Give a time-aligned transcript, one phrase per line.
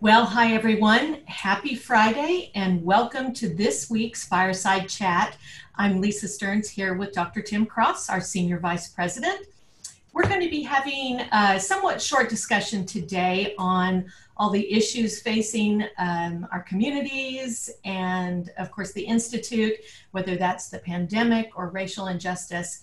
[0.00, 1.22] Well, hi everyone.
[1.24, 5.36] Happy Friday and welcome to this week's Fireside Chat.
[5.74, 7.42] I'm Lisa Stearns here with Dr.
[7.42, 9.48] Tim Cross, our Senior Vice President.
[10.12, 14.04] We're going to be having a somewhat short discussion today on
[14.36, 19.74] all the issues facing um, our communities and, of course, the Institute,
[20.12, 22.82] whether that's the pandemic or racial injustice.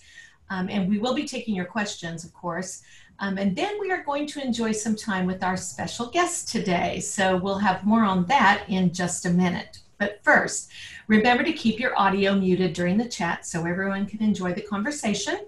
[0.50, 2.82] Um, and we will be taking your questions, of course.
[3.18, 7.00] Um, and then we are going to enjoy some time with our special guest today.
[7.00, 9.80] So we'll have more on that in just a minute.
[9.98, 10.70] But first,
[11.06, 15.46] remember to keep your audio muted during the chat so everyone can enjoy the conversation.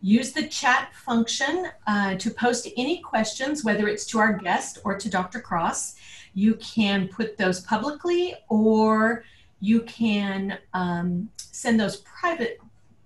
[0.00, 4.96] Use the chat function uh, to post any questions, whether it's to our guest or
[4.98, 5.40] to Dr.
[5.40, 5.96] Cross.
[6.34, 9.24] You can put those publicly or
[9.60, 12.60] you can um, send those private,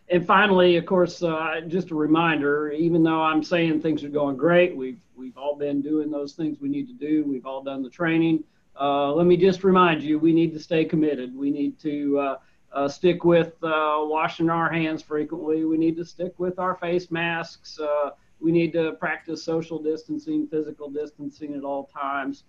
[0.10, 4.38] And finally, of course, uh, just a reminder, even though I'm saying things are going
[4.38, 7.24] great, we've, we've all been doing those things we need to do.
[7.24, 8.44] We've all done the training.
[8.80, 11.34] Uh, let me just remind you, we need to stay committed.
[11.36, 12.38] We need to uh,
[12.74, 15.64] uh stick with uh, washing our hands frequently.
[15.64, 17.80] We need to stick with our face masks.
[17.80, 18.10] Uh,
[18.42, 22.44] we need to practice social distancing, physical distancing at all times.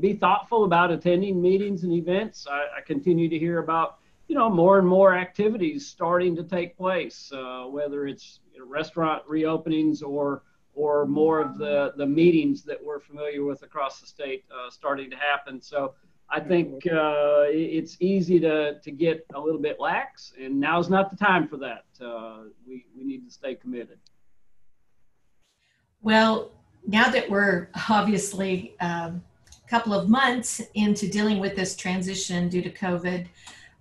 [0.00, 2.46] be thoughtful about attending meetings and events.
[2.46, 3.98] I, I continue to hear about
[4.28, 8.66] you know, more and more activities starting to take place, uh, whether it's you know,
[8.66, 10.42] restaurant reopenings or
[10.76, 15.10] or more of the, the meetings that we're familiar with across the state uh, starting
[15.10, 15.60] to happen.
[15.60, 15.94] So
[16.28, 21.10] I think uh, it's easy to, to get a little bit lax, and now's not
[21.10, 21.84] the time for that.
[22.00, 23.98] Uh, we, we need to stay committed.
[26.02, 26.52] Well,
[26.86, 29.22] now that we're obviously um,
[29.64, 33.26] a couple of months into dealing with this transition due to COVID,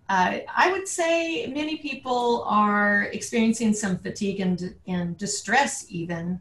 [0.07, 6.39] uh, I would say many people are experiencing some fatigue and, and distress, even.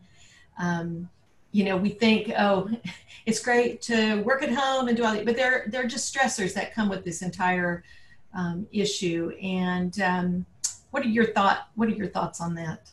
[0.59, 1.09] Um,
[1.53, 2.69] you know, we think, oh,
[3.27, 6.15] it's great to work at home and do all that, but there, there are just
[6.15, 7.85] stressors that come with this entire
[8.35, 9.33] um, issue.
[9.41, 10.47] And um,
[10.91, 11.69] what are your thought?
[11.77, 12.91] What are your thoughts on that?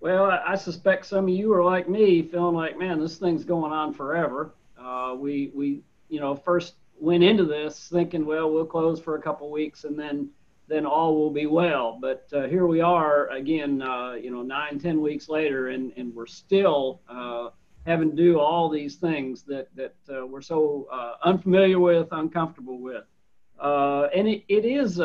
[0.00, 3.72] Well, I suspect some of you are like me, feeling like, man, this thing's going
[3.72, 4.52] on forever.
[4.80, 9.22] Uh, we, we, you know, first went into this thinking, well, we'll close for a
[9.22, 10.30] couple weeks and then
[10.68, 11.98] then all will be well.
[12.00, 16.14] But uh, here we are again, uh, you know, nine, ten weeks later, and, and
[16.14, 17.48] we're still uh,
[17.86, 22.78] having to do all these things that that uh, we're so uh, unfamiliar with, uncomfortable
[22.78, 23.04] with,
[23.58, 25.00] uh, and it, it is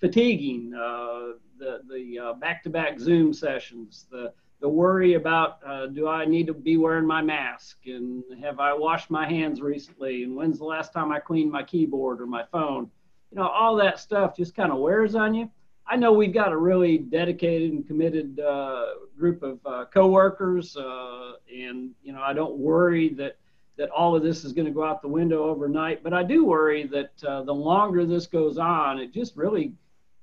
[0.00, 0.70] fatiguing.
[0.70, 5.60] the the back-to-back Zoom sessions, the the worry about
[5.94, 10.24] do I need to be wearing my mask and have I washed my hands recently
[10.24, 12.90] and when's the last time I cleaned my keyboard or my phone.
[13.36, 15.50] You know, all that stuff just kind of wears on you.
[15.86, 18.86] I know we've got a really dedicated and committed uh,
[19.18, 23.36] group of uh, coworkers, uh, and you know I don't worry that
[23.76, 26.02] that all of this is going to go out the window overnight.
[26.02, 29.74] But I do worry that uh, the longer this goes on, it just really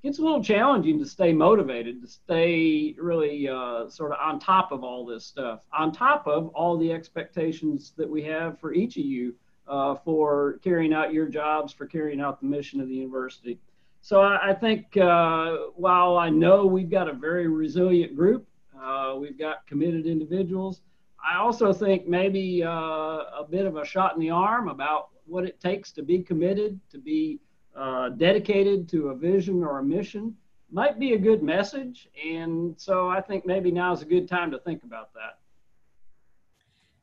[0.02, 4.72] gets a little challenging to stay motivated, to stay really uh, sort of on top
[4.72, 8.98] of all this stuff, on top of all the expectations that we have for each
[8.98, 9.36] of you
[9.68, 13.60] uh, for carrying out your jobs, for carrying out the mission of the university.
[14.02, 18.46] So I, I think uh, while I know we've got a very resilient group,
[18.82, 20.82] uh, we've got committed individuals.
[21.24, 25.46] I also think maybe uh, a bit of a shot in the arm about what
[25.46, 27.40] it takes to be committed, to be
[27.76, 30.36] uh, dedicated to a vision or a mission
[30.72, 32.10] might be a good message.
[32.26, 35.38] And so I think maybe now is a good time to think about that.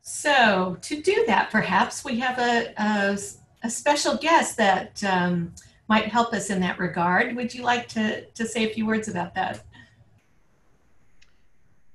[0.03, 3.19] So, to do that, perhaps we have a, a,
[3.63, 5.55] a special guest that um,
[5.89, 7.37] might help us in that regard.
[7.37, 9.63] Would you like to, to say a few words about that?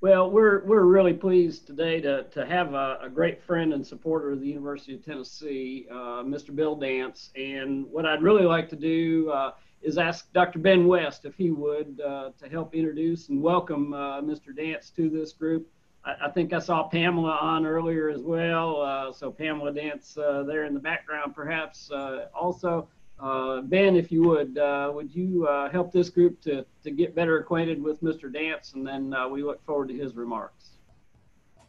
[0.01, 4.31] Well, we're, we're really pleased today to, to have a, a great friend and supporter
[4.33, 6.55] of the University of Tennessee, uh, Mr.
[6.55, 7.31] Bill Dance.
[7.35, 10.59] And what I'd really like to do uh, is ask Dr.
[10.59, 14.55] Ben West if he would uh, to help introduce and welcome uh, Mr.
[14.55, 15.67] Dance to this group.
[16.05, 18.81] I, think I saw Pamela on earlier as well.
[18.81, 21.91] Uh, so Pamela Dance uh, there in the background, perhaps
[22.33, 22.87] also.
[23.19, 27.15] Uh, ben, if you would, uh, would you uh, help this group to, to get
[27.15, 28.31] better acquainted with Mr.
[28.31, 30.71] Dance, and then uh, we look forward to his remarks.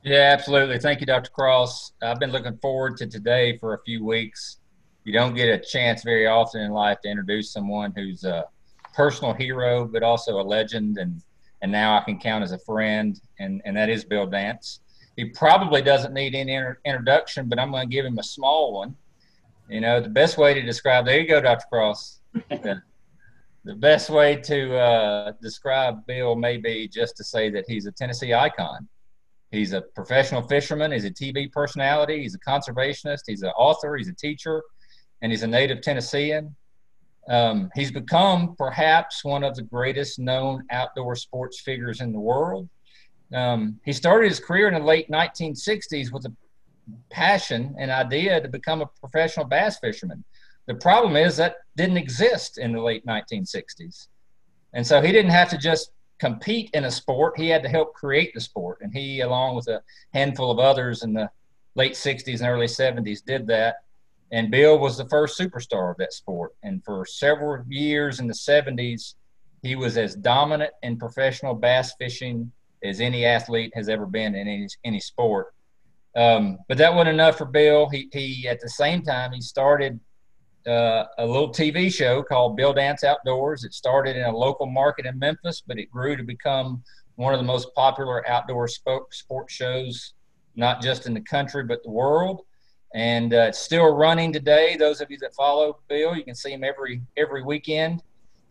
[0.03, 0.79] Yeah, absolutely.
[0.79, 1.31] Thank you, Dr.
[1.31, 1.93] Cross.
[2.03, 4.59] I've been looking forward to today for a few weeks.
[5.05, 8.45] You don't get a chance very often in life to introduce someone who's a
[8.95, 11.23] personal hero, but also a legend, and
[11.63, 14.81] and now I can count as a friend, and and that is Bill Dance.
[15.17, 18.75] He probably doesn't need any inter- introduction, but I'm going to give him a small
[18.75, 18.95] one.
[19.69, 21.65] You know, the best way to describe, there you go, Dr.
[21.71, 22.21] Cross.
[22.51, 22.83] the,
[23.65, 27.93] the best way to uh, describe Bill may be just to say that he's a
[27.93, 28.87] Tennessee icon.
[29.51, 34.09] He's a professional fisherman, he's a TV personality, he's a conservationist, he's an author, he's
[34.09, 34.63] a teacher,
[35.23, 36.55] and he's a native Tennessean.
[37.29, 42.69] Um, he's become perhaps one of the greatest known outdoor sports figures in the world.
[43.35, 46.33] Um, he started his career in the late 1960s with a
[47.11, 50.23] passion and idea to become a professional bass fisherman.
[50.67, 54.09] The problem is that didn't exist in the late 1960s.
[54.73, 57.95] And so he didn't have to just compete in a sport, he had to help
[57.95, 58.79] create the sport.
[58.81, 59.83] And he, along with a
[60.15, 61.31] handful of others in the
[61.75, 63.77] late 60s and early 70s, did that.
[64.33, 66.53] And Bill was the first superstar of that sport.
[66.63, 69.15] And for several years in the 70s,
[69.63, 72.51] he was as dominant in professional bass fishing
[72.85, 75.55] as any athlete has ever been in any, any sport.
[76.17, 77.89] Um, but that wasn't enough for Bill.
[77.89, 80.01] He, he at the same time he started
[80.67, 83.65] uh, a little TV show called Bill Dance Outdoors.
[83.65, 86.83] It started in a local market in Memphis, but it grew to become
[87.17, 90.15] one of the most popular outdoor sports shows,
[90.55, 92.43] not just in the country but the world.
[92.97, 94.77] And uh, it's still running today.
[94.77, 98.03] Those of you that follow Bill, you can see him every every weekend,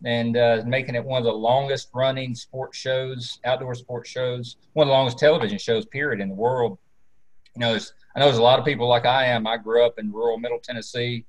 [0.04, 4.86] and uh, making it one of the longest running sports shows, outdoor sports shows, one
[4.86, 6.78] of the longest television shows, period, in the world
[7.56, 7.78] you know,
[8.14, 9.46] I know there's a lot of people like I am.
[9.46, 11.24] I grew up in rural Middle Tennessee,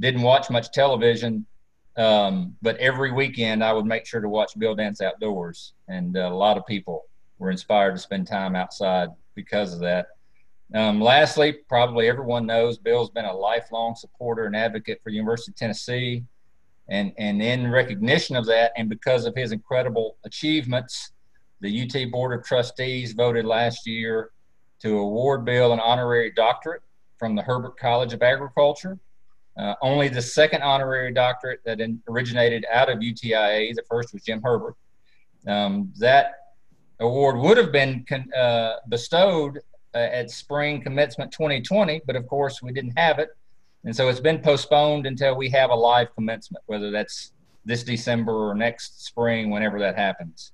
[0.00, 1.44] didn't watch much television,
[1.96, 6.20] um, but every weekend I would make sure to watch Bill Dance Outdoors, and uh,
[6.20, 7.06] a lot of people
[7.38, 10.06] were inspired to spend time outside because of that.
[10.74, 15.52] Um, lastly, probably everyone knows Bill's been a lifelong supporter and advocate for the University
[15.52, 16.24] of Tennessee,
[16.88, 21.12] and and in recognition of that, and because of his incredible achievements,
[21.60, 24.30] the UT Board of Trustees voted last year
[24.80, 26.82] to award Bill an honorary doctorate
[27.18, 28.98] from the Herbert College of Agriculture.
[29.58, 33.74] Uh, only the second honorary doctorate that in, originated out of UTIA.
[33.74, 34.74] The first was Jim Herbert.
[35.46, 36.54] Um, that
[36.98, 39.60] award would have been con, uh, bestowed
[39.94, 43.28] uh, at spring commencement 2020, but of course we didn't have it.
[43.84, 47.32] And so it's been postponed until we have a live commencement, whether that's
[47.64, 50.52] this December or next spring, whenever that happens.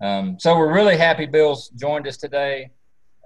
[0.00, 2.70] Um, so we're really happy Bill's joined us today.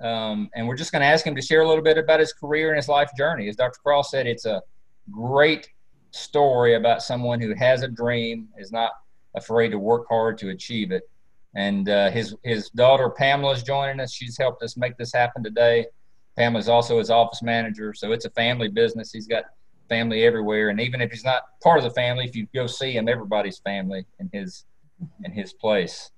[0.02, 2.32] Um, and we're just going to ask him to share a little bit about his
[2.32, 3.48] career and his life journey.
[3.48, 3.78] As Dr.
[3.82, 4.60] Cross said, it's a
[5.10, 5.68] great
[6.10, 8.92] story about someone who has a dream, is not
[9.34, 11.08] afraid to work hard to achieve it.
[11.56, 14.12] And uh, his his daughter Pamela is joining us.
[14.12, 15.86] She's helped us make this happen today.
[16.36, 19.12] Pamela's also his office manager, so it's a family business.
[19.12, 19.44] He's got
[19.88, 22.96] family everywhere, and even if he's not part of the family, if you go see
[22.96, 24.64] him, everybody's family in his
[25.24, 26.10] in his place.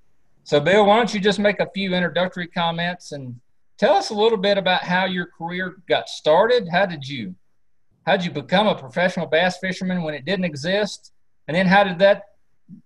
[0.45, 3.39] So, Bill, why don't you just make a few introductory comments and
[3.79, 6.69] Tell us a little bit about how your career got started.
[6.71, 7.35] How did you
[8.07, 11.13] how did you become a professional bass fisherman when it didn't exist?
[11.49, 12.23] And then how did that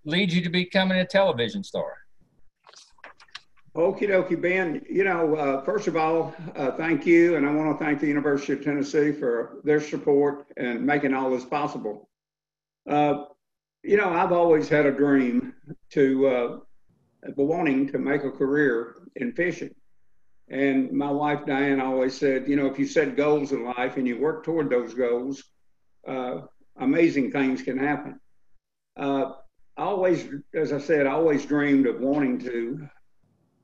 [0.04, 1.92] lead you to becoming a television star?
[3.80, 4.84] Okie dokie, Ben.
[4.90, 7.36] You know, uh, first of all, uh, thank you.
[7.36, 11.30] And I want to thank the University of Tennessee for their support and making all
[11.30, 12.10] this possible.
[12.86, 13.24] Uh,
[13.82, 15.54] you know, I've always had a dream
[15.92, 16.58] to, uh,
[17.36, 19.74] wanting to make a career in fishing.
[20.50, 24.06] And my wife Diane always said, you know, if you set goals in life and
[24.06, 25.42] you work toward those goals,
[26.06, 26.40] uh,
[26.76, 28.20] amazing things can happen.
[28.98, 29.32] Uh,
[29.78, 32.86] I always, as I said, I always dreamed of wanting to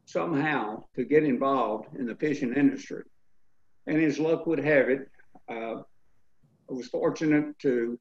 [0.06, 3.02] somehow to get involved in the fishing industry.
[3.86, 5.08] And as luck would have it,
[5.48, 5.82] uh,
[6.68, 7.98] I was fortunate to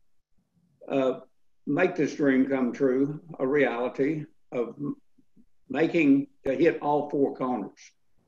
[0.89, 1.19] uh,
[1.67, 4.75] make this dream come true, a reality of
[5.69, 7.79] making to hit all four corners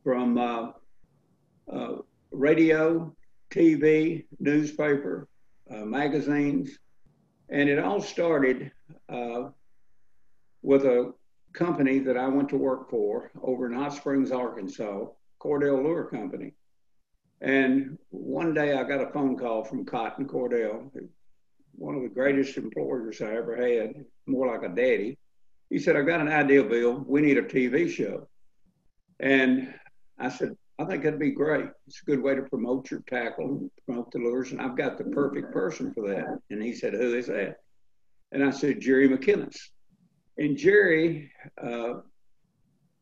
[0.03, 0.71] from uh,
[1.71, 1.97] uh,
[2.31, 3.15] radio,
[3.51, 5.27] TV, newspaper,
[5.71, 6.77] uh, magazines.
[7.49, 8.71] And it all started
[9.07, 9.49] uh,
[10.61, 11.13] with a
[11.53, 15.05] company that I went to work for over in Hot Springs, Arkansas,
[15.41, 16.53] Cordell Lure Company.
[17.41, 20.89] And one day I got a phone call from Cotton Cordell,
[21.73, 25.17] one of the greatest employers I ever had, more like a daddy.
[25.69, 27.03] He said, I got an idea, Bill.
[27.07, 28.27] We need a TV show.
[29.19, 29.73] And
[30.17, 31.65] I said, I think that'd be great.
[31.87, 35.05] It's a good way to promote your tackle, promote the lures, and I've got the
[35.05, 36.39] perfect person for that.
[36.49, 37.57] And he said, Who is that?
[38.31, 39.57] And I said, Jerry McKinnis.
[40.37, 42.01] And Jerry uh,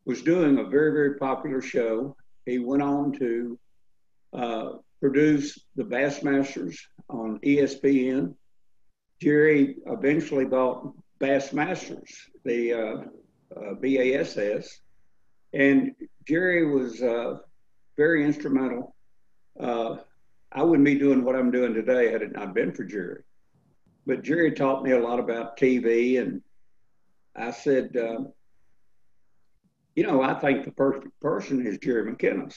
[0.06, 2.16] was doing a very, very popular show.
[2.46, 3.60] He went on to
[4.34, 4.70] uh,
[5.02, 6.78] produce the Bassmasters
[7.10, 8.36] on ESPN.
[9.22, 12.12] Jerry eventually bought Bassmasters,
[12.44, 12.96] the uh,
[13.56, 14.82] uh BASS,
[15.54, 15.96] and
[16.28, 17.38] Jerry was uh,
[17.96, 18.96] very instrumental.
[19.60, 19.98] Uh,
[20.52, 23.24] I wouldn't be doing what I'm doing today had it not been for Jerry.
[24.06, 26.42] But Jerry taught me a lot about TV, and
[27.36, 28.24] I said, uh,
[29.96, 32.56] you know, I think the perfect person is Jerry McKinnis.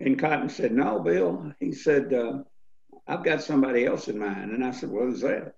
[0.00, 1.52] And Cotton said, no, Bill.
[1.58, 2.38] He said, uh,
[3.06, 4.52] I've got somebody else in mind.
[4.52, 5.54] And I said, well, who's that?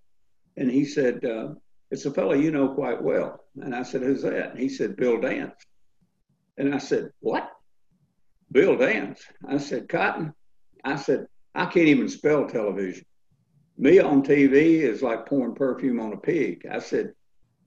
[0.56, 1.54] And he said, uh,
[1.90, 3.44] it's a fellow you know quite well.
[3.60, 4.50] And I said, who's that?
[4.50, 5.54] And he said, Bill Dance.
[6.56, 7.50] And I said, what?
[8.52, 9.22] Bill Dance.
[9.46, 10.32] I said, Cotton.
[10.84, 13.04] I said, I can't even spell television.
[13.76, 16.66] Me on TV is like pouring perfume on a pig.
[16.70, 17.12] I said,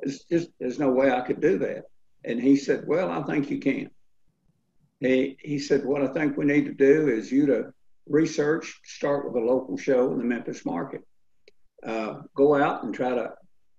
[0.03, 1.85] it's just, there's no way I could do that.
[2.25, 3.89] And he said, well, I think you can.
[4.99, 7.73] He, he said, what I think we need to do is you to
[8.07, 11.01] research, start with a local show in the Memphis market.
[11.85, 13.33] Uh, go out and try to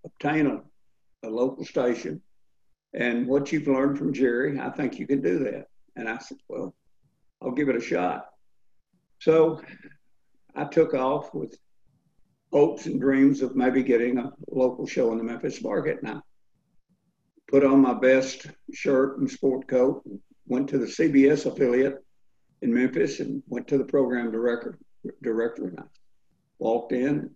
[0.04, 0.61] obtain a,
[1.26, 2.21] a local station.
[2.93, 5.66] And what you've learned from Jerry, I think you can do that.
[5.97, 6.75] And I said, well,
[7.43, 8.26] I'll give it a shot.
[9.21, 9.61] So
[10.54, 11.57] I took off with
[12.55, 15.99] hopes and dreams of maybe getting a local show in the Memphis market.
[16.07, 16.21] I
[17.49, 20.05] put on my best shirt and sport coat,
[20.47, 21.97] went to the CBS affiliate
[22.63, 24.79] in Memphis and went to the program director,
[25.21, 25.83] director and I
[26.61, 27.29] walked in,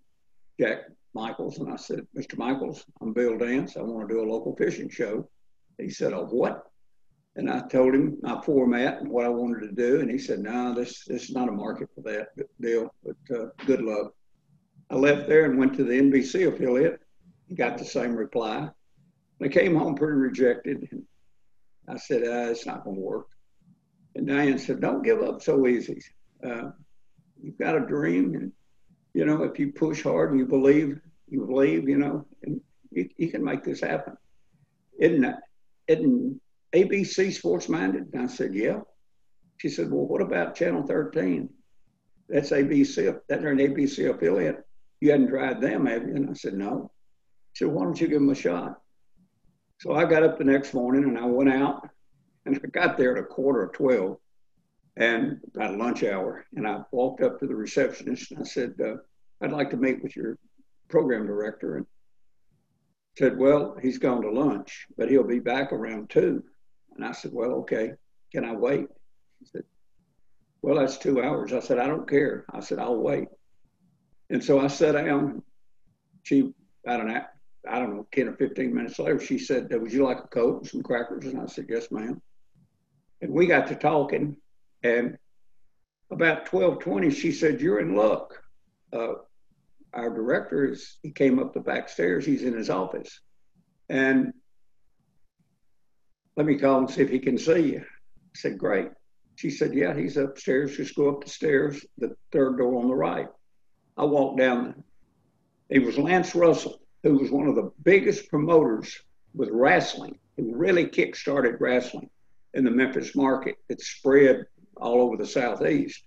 [0.61, 0.83] Jack
[1.15, 2.39] Michaels, and I said, Mr.
[2.39, 3.77] Michaels, I'm Bill Dance.
[3.77, 5.29] I want to do a local fishing show.
[5.79, 6.63] He said, a what?
[7.35, 10.01] And I told him my format and what I wanted to do.
[10.01, 12.29] And he said, no, this, this is not a market for that,
[12.61, 14.13] Bill, but uh, good luck.
[14.91, 17.01] I left there and went to the NBC affiliate
[17.49, 18.69] and got the same reply.
[19.43, 20.89] I came home pretty rejected.
[20.91, 21.05] And
[21.89, 23.29] I said, ah, it's not going to work.
[24.15, 26.03] And Diane said, don't give up so easy.
[26.45, 26.71] Uh,
[27.41, 28.35] you've got a dream.
[28.35, 28.53] And,
[29.15, 33.09] you know, if you push hard and you believe, you believe, you know, and you,
[33.17, 34.17] you can make this happen.
[34.99, 35.43] Isn't that?
[35.87, 36.41] Isn't
[36.75, 38.09] ABC sports minded?
[38.13, 38.81] And I said, yeah.
[39.59, 41.49] She said, well, what about Channel 13?
[42.29, 44.65] That's ABC, that's an ABC affiliate.
[45.01, 46.15] You hadn't tried them, have you?
[46.15, 46.91] And I said, no.
[47.53, 48.81] She said, why don't you give them a shot?
[49.81, 51.89] So I got up the next morning and I went out
[52.45, 54.17] and I got there at a quarter of 12
[54.97, 56.45] and about lunch hour.
[56.57, 58.97] And I walked up to the receptionist and I said, uh,
[59.41, 60.37] I'd like to meet with your
[60.89, 61.77] program director.
[61.77, 61.87] And
[63.19, 66.43] said, well, he's gone to lunch, but he'll be back around two.
[66.95, 67.93] And I said, well, okay,
[68.33, 68.87] can I wait?
[69.41, 69.65] He said,
[70.63, 71.53] well, that's two hours.
[71.53, 72.45] I said, I don't care.
[72.53, 73.29] I said, I'll wait.
[74.31, 75.43] And so I sat down.
[76.23, 76.53] She,
[76.85, 77.23] about an
[77.69, 80.61] I don't know, 10 or 15 minutes later, she said, Would you like a Coke
[80.61, 81.27] and some crackers?
[81.27, 82.21] And I said, Yes, ma'am.
[83.21, 84.37] And we got to talking.
[84.83, 85.19] And
[86.11, 88.35] about 1220, she said, You're in luck.
[88.93, 89.15] Uh,
[89.93, 92.25] our director is, he came up the back stairs.
[92.25, 93.21] He's in his office.
[93.89, 94.33] And
[96.37, 97.81] let me call and see if he can see you.
[97.81, 98.89] I said, Great.
[99.35, 100.77] She said, Yeah, he's upstairs.
[100.77, 103.29] Just go up the stairs, the third door on the right.
[103.99, 104.83] I walked down.
[105.69, 109.01] It was Lance Russell who was one of the biggest promoters
[109.35, 112.11] with wrestling, who really kick-started wrestling
[112.55, 113.57] in the Memphis market.
[113.69, 116.03] It spread all over the southeast.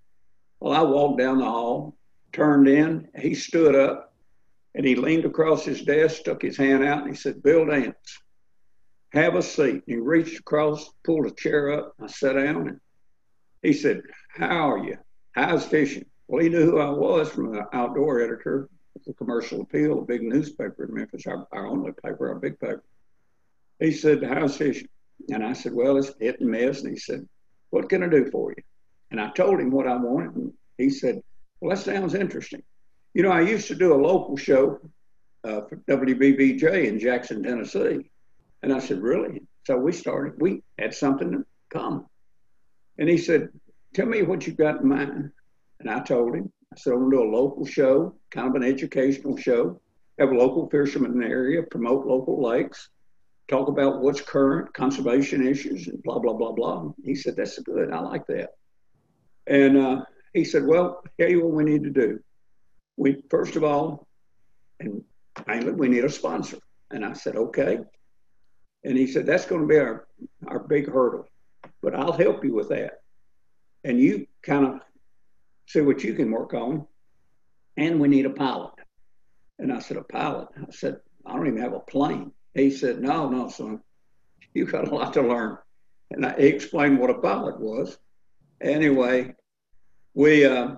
[0.60, 1.96] Well, I walked down the hall,
[2.34, 4.14] turned in, he stood up,
[4.76, 8.22] and he leaned across his desk, stuck his hand out, and he said, Bill Dance,
[9.14, 9.74] have a seat.
[9.74, 11.96] And he reached across, pulled a chair up.
[12.02, 12.80] I sat down, and
[13.62, 14.98] He said, How are you?
[15.32, 16.06] How's fishing?
[16.32, 20.06] Well, he knew who I was from an outdoor editor of the Commercial Appeal, a
[20.06, 22.86] big newspaper in Memphis, our, our only paper, our big paper.
[23.82, 24.88] He said, How's fishing?
[25.30, 26.84] And I said, Well, it's hit and miss.
[26.84, 27.28] And he said,
[27.72, 28.64] What can I do for you?
[29.12, 30.36] And I told him what I wanted.
[30.36, 31.22] And he said,
[31.60, 32.64] Well, that sounds interesting.
[33.14, 34.80] You know, I used to do a local show
[35.44, 38.10] uh, for WBBJ in Jackson, Tennessee.
[38.64, 39.42] And I said, Really?
[39.68, 42.06] So we started, we had something to come.
[42.98, 43.50] And he said,
[43.94, 45.32] Tell me what you got in mind.
[45.82, 48.56] And I told him, I said, I'm going to do a local show, kind of
[48.56, 49.82] an educational show,
[50.20, 52.90] have local fishermen in the area, promote local lakes,
[53.50, 56.92] talk about what's current, conservation issues, and blah, blah, blah, blah.
[57.04, 57.92] He said, That's good.
[57.92, 58.52] I like that.
[59.48, 62.20] And uh, he said, Well, tell you what we need to do.
[62.96, 64.08] We, first of all,
[64.80, 65.04] and
[65.48, 66.60] mainly, we need a sponsor.
[66.92, 67.80] And I said, Okay.
[68.84, 70.08] And he said, That's going to be our,
[70.48, 71.28] our big hurdle,
[71.82, 73.02] but I'll help you with that.
[73.84, 74.82] And you kind of
[75.72, 76.86] see what you can work on.
[77.78, 78.74] And we need a pilot.
[79.60, 80.50] And I said, A pilot?
[80.58, 82.32] I said, I don't even have a plane.
[82.54, 83.82] He said, No, no, son,
[84.54, 85.58] you got a lot to learn.
[86.12, 87.98] And I, he explained what a pilot was.
[88.60, 89.34] Anyway,
[90.14, 90.76] we uh,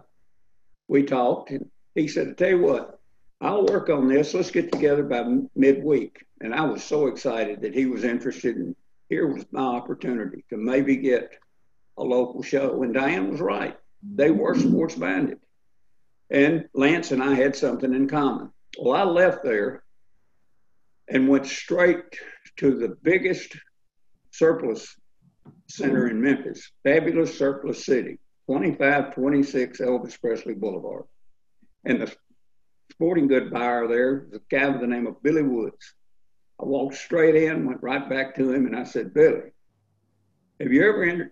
[0.88, 3.00] we talked, and he said, I tell you what,
[3.42, 4.34] I'll work on this.
[4.34, 5.26] Let's get together by
[5.56, 6.26] midweek.
[6.42, 8.58] And I was so excited that he was interested.
[8.58, 8.76] And
[9.10, 11.38] here was my opportunity to maybe get
[11.98, 12.84] a local show.
[12.84, 13.78] And Diane was right.
[14.04, 15.40] They were sports minded.
[16.30, 18.52] And Lance and I had something in common.
[18.80, 19.84] Well, I left there
[21.08, 22.04] and went straight
[22.58, 23.56] to the biggest
[24.32, 24.96] surplus
[25.68, 31.04] center in Memphis, fabulous surplus city, 2526 Elvis Presley Boulevard.
[31.86, 32.14] And the
[32.92, 35.94] sporting good buyer there was a guy by the name of Billy Woods.
[36.60, 39.52] I walked straight in, went right back to him, and I said, Billy,
[40.60, 41.32] have you ever enter-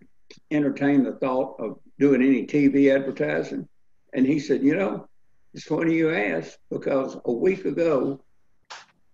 [0.49, 3.67] entertained the thought of doing any TV advertising?
[4.13, 5.07] And he said, You know,
[5.53, 8.23] it's funny you ask because a week ago,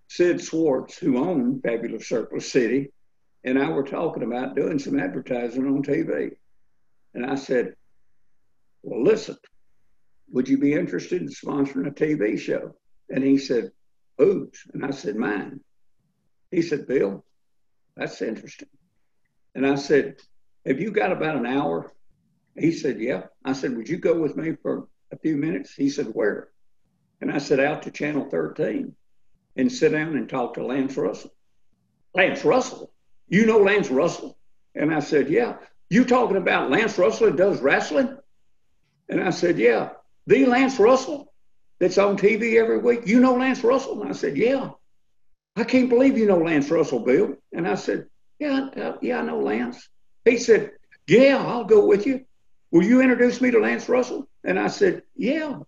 [0.10, 2.92] Sid Swartz, who owned Fabulous Surplus City,
[3.44, 6.32] and I were talking about doing some advertising on TV.
[7.14, 7.76] And I said,
[8.84, 9.38] Well, listen,
[10.32, 12.76] would you be interested in sponsoring a TV show?
[13.10, 13.72] And he said,
[14.18, 14.64] Whose?
[14.74, 15.62] And I said, Mine.
[16.52, 17.26] He said, Bill,
[17.96, 18.70] that's interesting.
[19.56, 20.18] And I said,
[20.68, 21.94] Have you got about an hour?
[22.58, 23.24] He said, Yeah.
[23.46, 25.74] I said, Would you go with me for a few minutes?
[25.74, 26.50] He said, Where?
[27.22, 28.94] And I said, Out to Channel 13
[29.56, 31.34] and sit down and talk to Lance Russell.
[32.14, 32.92] Lance Russell?
[33.30, 34.38] You know Lance Russell?
[34.76, 35.56] And I said, Yeah.
[35.90, 38.18] You talking about Lance Russell that does wrestling?
[39.08, 39.92] And I said, Yeah.
[40.26, 41.32] The Lance Russell
[41.80, 43.08] that's on TV every week.
[43.08, 44.02] You know Lance Russell?
[44.02, 44.72] And I said, Yeah.
[45.56, 47.38] I can't believe you know Lance Russell, Bill.
[47.54, 49.88] And I said, Yeah, uh, yeah, I know Lance.
[50.28, 50.72] He said,
[51.08, 52.26] Yeah, I'll go with you.
[52.72, 54.28] Will you introduce me to Lance Russell?
[54.44, 55.60] And I said, Yeah.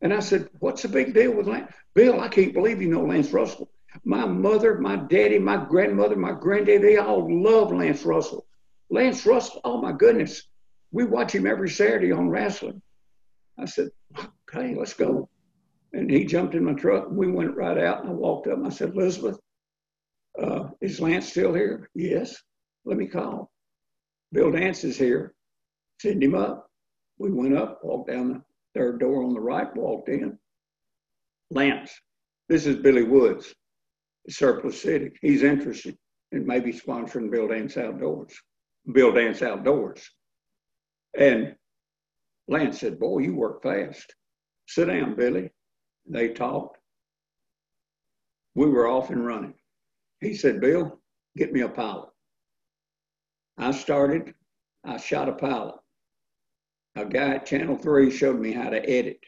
[0.00, 1.72] And I said, What's the big deal with Lance?
[1.94, 3.70] Bill, I can't believe you know Lance Russell.
[4.04, 8.46] My mother, my daddy, my grandmother, my granddaddy, they all love Lance Russell.
[8.88, 10.44] Lance Russell, oh my goodness.
[10.92, 12.80] We watch him every Saturday on wrestling.
[13.58, 13.90] I said,
[14.48, 15.28] Okay, let's go.
[15.92, 18.00] And he jumped in my truck and we went right out.
[18.00, 19.38] And I walked up and I said, Elizabeth,
[20.40, 21.90] uh, is Lance still here?
[21.94, 22.36] Yes.
[22.90, 23.52] Let me call.
[24.32, 25.32] Bill Dance is here.
[26.00, 26.68] Send him up.
[27.18, 28.42] We went up, walked down the
[28.74, 30.36] third door on the right, walked in.
[31.52, 31.92] Lance,
[32.48, 33.54] this is Billy Woods,
[34.28, 35.12] Surplus City.
[35.22, 35.96] He's interested
[36.32, 38.34] in maybe sponsoring Bill Dance Outdoors.
[38.92, 40.10] Bill Dance Outdoors.
[41.16, 41.54] And
[42.48, 44.16] Lance said, Boy, you work fast.
[44.66, 45.52] Sit down, Billy.
[46.06, 46.78] They talked.
[48.56, 49.54] We were off and running.
[50.20, 51.00] He said, Bill,
[51.36, 52.09] get me a pilot.
[53.60, 54.32] I started,
[54.84, 55.74] I shot a pilot.
[56.96, 59.20] A guy at Channel 3 showed me how to edit.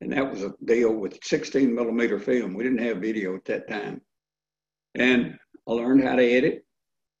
[0.00, 2.52] And that was a deal with 16 millimeter film.
[2.52, 4.00] We didn't have video at that time.
[4.96, 6.66] And I learned how to edit,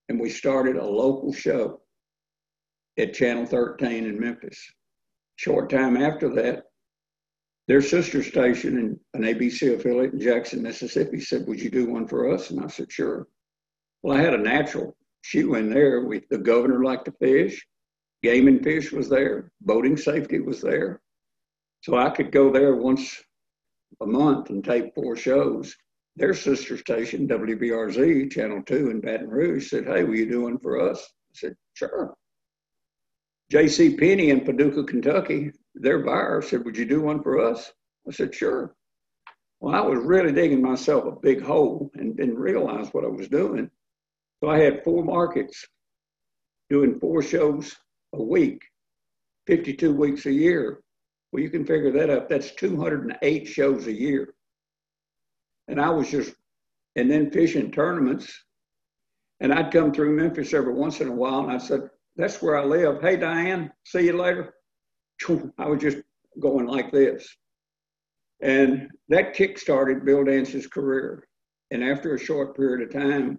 [0.08, 1.80] and we started a local show
[2.98, 4.60] at Channel 13 in Memphis.
[5.36, 6.64] Short time after that,
[7.68, 12.08] their sister station and an ABC affiliate in Jackson, Mississippi said, Would you do one
[12.08, 12.50] for us?
[12.50, 13.28] And I said, Sure.
[14.02, 16.02] Well, I had a natural shoe went there.
[16.02, 17.64] We, the governor liked to fish,
[18.22, 21.00] game and fish was there, boating safety was there.
[21.80, 23.22] So I could go there once
[24.00, 25.74] a month and tape four shows.
[26.16, 30.58] Their sister station, WBRZ, Channel 2 in Baton Rouge, said, Hey, will you do one
[30.58, 31.00] for us?
[31.00, 32.14] I said, Sure.
[33.50, 33.96] J.C.
[33.96, 37.72] Penney in Paducah, Kentucky, their buyer said, Would you do one for us?
[38.06, 38.74] I said, Sure.
[39.60, 43.28] Well, I was really digging myself a big hole and didn't realize what I was
[43.28, 43.70] doing.
[44.42, 45.64] So I had four markets
[46.68, 47.76] doing four shows
[48.12, 48.60] a week,
[49.46, 50.80] 52 weeks a year.
[51.30, 52.28] Well, you can figure that up.
[52.28, 54.34] That's 208 shows a year.
[55.68, 56.34] And I was just,
[56.96, 58.32] and then fishing tournaments.
[59.38, 62.56] And I'd come through Memphis every once in a while and I said, That's where
[62.56, 63.00] I live.
[63.00, 64.54] Hey, Diane, see you later.
[65.58, 65.98] I was just
[66.40, 67.28] going like this.
[68.40, 71.28] And that kick-started Bill Dance's career.
[71.70, 73.38] And after a short period of time,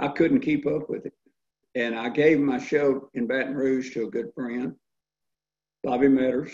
[0.00, 1.12] I couldn't keep up with it.
[1.74, 4.74] And I gave my show in Baton Rouge to a good friend,
[5.84, 6.52] Bobby Metters.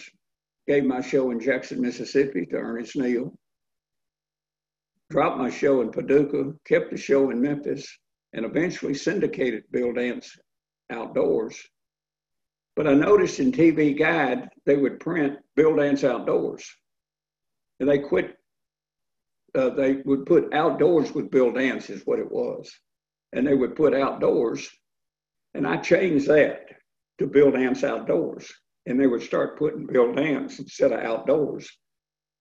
[0.66, 3.32] Gave my show in Jackson, Mississippi to Ernest Neal.
[5.10, 7.86] Dropped my show in Paducah, kept the show in Memphis,
[8.32, 10.36] and eventually syndicated Bill Dance
[10.90, 11.56] outdoors.
[12.74, 16.68] But I noticed in TV Guide, they would print Bill Dance Outdoors.
[17.78, 18.36] And they quit,
[19.54, 22.70] uh, they would put outdoors with Bill Dance, is what it was.
[23.36, 24.68] And they would put outdoors.
[25.54, 26.62] And I changed that
[27.18, 28.50] to Bill Dance Outdoors.
[28.86, 31.68] And they would start putting Bill Dance instead of outdoors.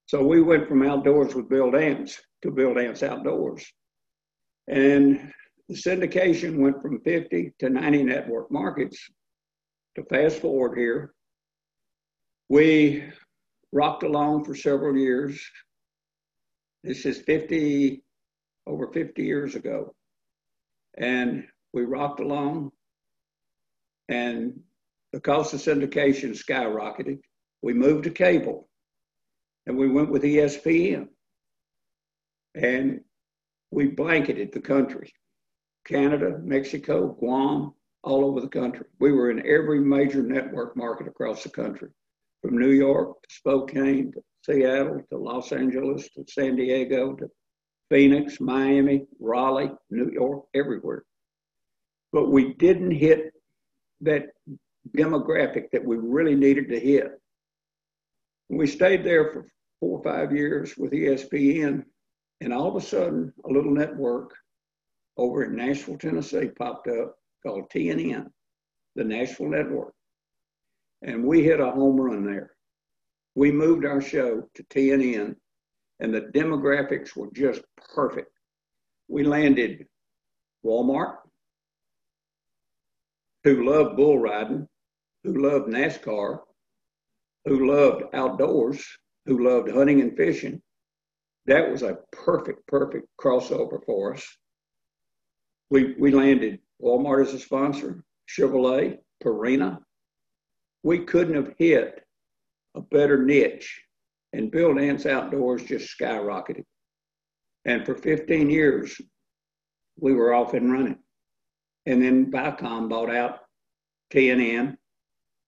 [0.08, 3.65] So we went from outdoors with Bill Dance to Bill Dance Outdoors.
[4.67, 5.31] And
[5.67, 8.97] the syndication went from 50 to 90 network markets.
[9.95, 11.13] To fast forward here,
[12.49, 13.03] we
[13.71, 15.43] rocked along for several years.
[16.84, 18.03] This is 50,
[18.67, 19.93] over 50 years ago.
[20.97, 22.71] And we rocked along,
[24.08, 24.60] and
[25.12, 27.19] the cost of syndication skyrocketed.
[27.62, 28.69] We moved to cable,
[29.65, 31.08] and we went with ESPN.
[32.55, 33.01] And
[33.71, 35.12] we blanketed the country.
[35.86, 38.86] Canada, Mexico, Guam, all over the country.
[38.99, 41.89] We were in every major network market across the country,
[42.41, 47.27] from New York to Spokane to Seattle to Los Angeles to San Diego to
[47.89, 51.03] Phoenix, Miami, Raleigh, New York, everywhere.
[52.11, 53.31] But we didn't hit
[54.01, 54.27] that
[54.95, 57.11] demographic that we really needed to hit.
[58.49, 59.47] We stayed there for
[59.79, 61.83] four or five years with ESPN,
[62.41, 64.33] and all of a sudden, a little network
[65.17, 68.27] over in Nashville, Tennessee popped up called TNN,
[68.95, 69.93] the Nashville Network.
[71.01, 72.51] And we hit a home run there.
[73.35, 75.35] We moved our show to TNN,
[75.99, 77.62] and the demographics were just
[77.95, 78.31] perfect.
[79.08, 79.86] We landed
[80.65, 81.17] Walmart,
[83.43, 84.67] who loved bull riding,
[85.23, 86.39] who loved NASCAR,
[87.45, 88.86] who loved outdoors,
[89.25, 90.62] who loved hunting and fishing.
[91.45, 94.38] That was a perfect, perfect crossover for us
[95.69, 99.79] we, we landed Walmart as a sponsor, Chevrolet, Purina.
[100.84, 102.03] We couldn't have hit
[102.75, 103.81] a better niche.
[104.35, 106.63] And Bill Dance Outdoors just skyrocketed.
[107.65, 108.99] And for 15 years,
[109.97, 110.99] we were off and running.
[111.85, 113.39] And then Viacom bought out
[114.13, 114.75] TNN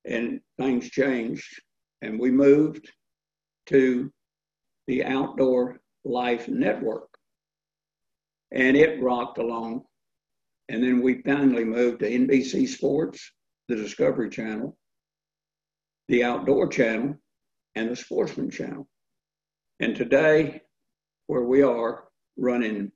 [0.06, 1.62] and things changed.
[2.02, 2.90] And we moved
[3.68, 4.12] to
[4.88, 7.10] the Outdoor Life Network.
[8.52, 9.84] And it rocked along
[10.70, 13.32] and then we finally moved to NBC Sports,
[13.68, 14.78] the Discovery Channel,
[16.10, 17.18] the Outdoor Channel,
[17.78, 18.88] and the Sportsman Channel.
[19.80, 20.62] And today,
[21.28, 22.92] where we are running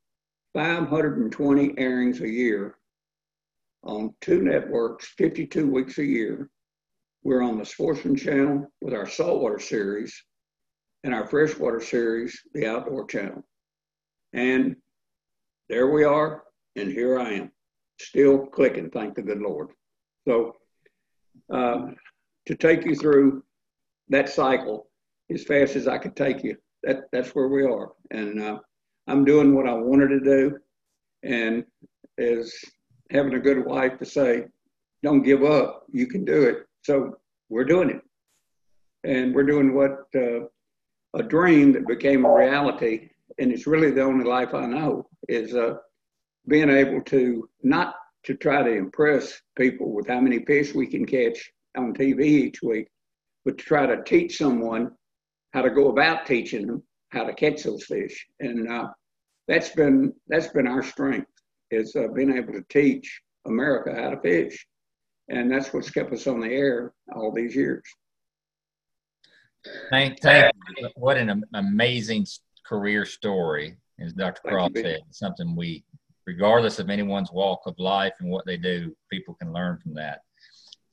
[0.55, 2.77] 520 airings a year
[3.83, 6.49] on two networks, 52 weeks a year.
[7.23, 10.19] We're on the Sportsman Channel with our saltwater series
[11.03, 13.43] and our freshwater series, the Outdoor Channel.
[14.33, 14.75] And
[15.69, 16.43] there we are,
[16.75, 17.51] and here I am
[17.99, 19.69] still clicking, thank the good Lord.
[20.27, 20.55] So,
[21.53, 21.91] uh,
[22.47, 23.43] to take you through
[24.11, 24.87] that cycle
[25.31, 27.91] as fast as I could take you, that, that's where we are.
[28.11, 28.59] And uh,
[29.07, 30.57] I'm doing what I wanted to do.
[31.23, 31.65] And
[32.17, 32.53] as
[33.09, 34.45] having a good wife to say,
[35.03, 36.65] don't give up, you can do it.
[36.83, 37.17] So,
[37.49, 38.01] we're doing it.
[39.03, 40.45] And we're doing what uh,
[41.13, 43.09] a dream that became a reality.
[43.39, 45.75] And it's really the only life I know is uh,
[46.47, 51.05] being able to not to try to impress people with how many fish we can
[51.05, 52.87] catch on TV each week,
[53.45, 54.91] but to try to teach someone
[55.53, 58.25] how to go about teaching them how to catch those fish.
[58.39, 58.87] And uh,
[59.47, 61.27] that's been that's been our strength
[61.71, 64.65] is uh, being able to teach America how to fish,
[65.29, 67.83] and that's what's kept us on the air all these years.
[69.89, 70.89] Thank, thank you.
[70.95, 72.25] What an amazing
[72.65, 74.41] career story, as Dr.
[74.49, 75.01] Cross said.
[75.11, 75.83] Something we
[76.25, 80.21] regardless of anyone's walk of life and what they do, people can learn from that.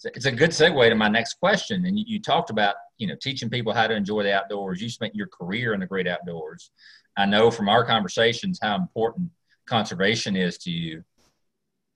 [0.05, 1.85] It's a good segue to my next question.
[1.85, 4.81] And you, talked about, you know, teaching people how to enjoy the outdoors.
[4.81, 6.71] You spent your career in the great outdoors.
[7.17, 9.31] I know from our conversations how important
[9.67, 11.03] conservation is to you.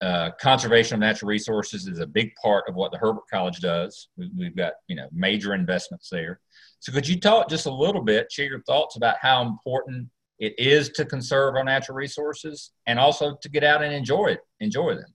[0.00, 4.08] uh, conservation of natural resources is a big part of what the Herbert College does.
[4.16, 6.40] We, have got you know major investments there.
[6.80, 10.08] So could you talk just a little bit, share your thoughts about how important
[10.40, 14.40] it is to conserve our natural resources and also to get out and enjoy it,
[14.58, 15.14] enjoy them.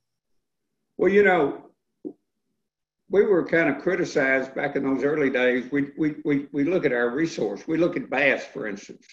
[0.96, 1.66] Well, you know,
[3.10, 5.72] we were kind of criticized back in those early days.
[5.72, 7.68] We, we, we, we look at our resource.
[7.68, 9.06] We look at bass, for instance.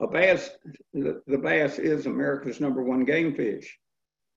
[0.00, 0.50] A bass,
[0.92, 3.78] the, the bass is America's number one game fish.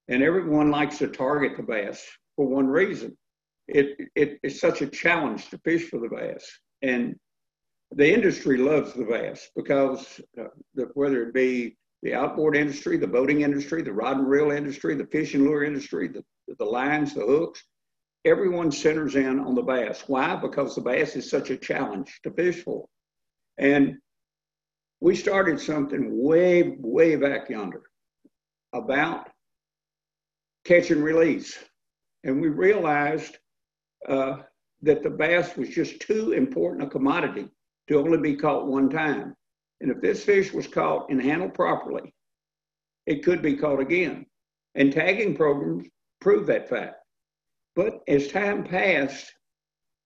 [0.07, 2.05] And everyone likes to target the bass
[2.35, 3.17] for one reason.
[3.67, 6.47] It, it, it's such a challenge to fish for the bass.
[6.81, 7.15] And
[7.91, 13.07] the industry loves the bass because uh, the, whether it be the outboard industry, the
[13.07, 16.23] boating industry, the rod and reel industry, the fishing lure industry, the,
[16.59, 17.63] the lines, the hooks,
[18.25, 20.03] everyone centers in on the bass.
[20.07, 20.35] Why?
[20.35, 22.85] Because the bass is such a challenge to fish for.
[23.57, 23.97] And
[24.99, 27.83] we started something way, way back yonder
[28.73, 29.29] about
[30.65, 31.57] catch and release.
[32.23, 33.37] And we realized
[34.09, 34.37] uh,
[34.81, 37.49] that the bass was just too important a commodity
[37.87, 39.35] to only be caught one time.
[39.81, 42.13] And if this fish was caught and handled properly,
[43.05, 44.25] it could be caught again.
[44.73, 45.87] And tagging programs
[46.19, 47.04] prove that fact.
[47.75, 49.33] But as time passed,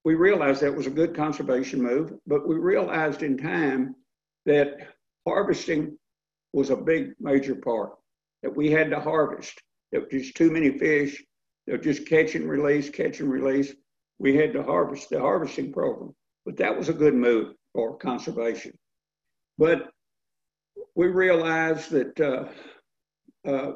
[0.03, 3.95] we realized that was a good conservation move, but we realized in time
[4.45, 4.77] that
[5.27, 5.97] harvesting
[6.53, 7.93] was a big major part,
[8.41, 9.61] that we had to harvest.
[9.91, 11.23] There were just too many fish.
[11.67, 13.73] They were just catch and release, catch and release.
[14.17, 16.15] We had to harvest the harvesting program.
[16.45, 18.71] But that was a good move for conservation.
[19.57, 19.89] But
[20.95, 22.45] we realized that uh,
[23.47, 23.73] uh,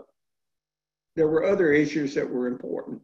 [1.16, 3.02] there were other issues that were important,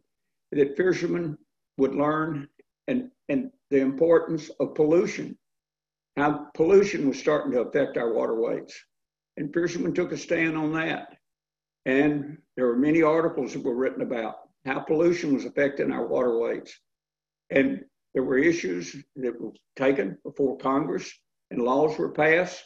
[0.52, 1.38] that fishermen
[1.78, 2.48] would learn
[2.88, 5.38] and, and the importance of pollution,
[6.16, 8.74] how pollution was starting to affect our waterways.
[9.36, 11.16] And fishermen took a stand on that.
[11.86, 14.36] And there were many articles that were written about
[14.66, 16.78] how pollution was affecting our waterways.
[17.50, 21.10] And there were issues that were taken before Congress
[21.50, 22.62] and laws were passed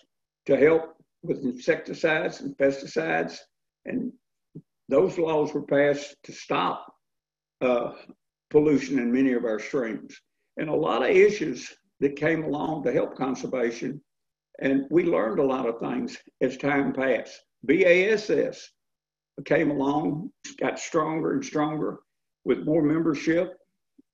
[0.47, 3.39] to help with insecticides and pesticides.
[3.85, 4.13] And
[4.89, 6.94] those laws were passed to stop
[7.65, 7.93] uh,
[8.51, 10.17] pollution in many of our streams.
[10.57, 14.01] And a lot of issues that came along to help conservation.
[14.61, 17.41] And we learned a lot of things as time passed.
[17.65, 18.31] BASS
[19.45, 21.99] came along, got stronger and stronger
[22.45, 23.57] with more membership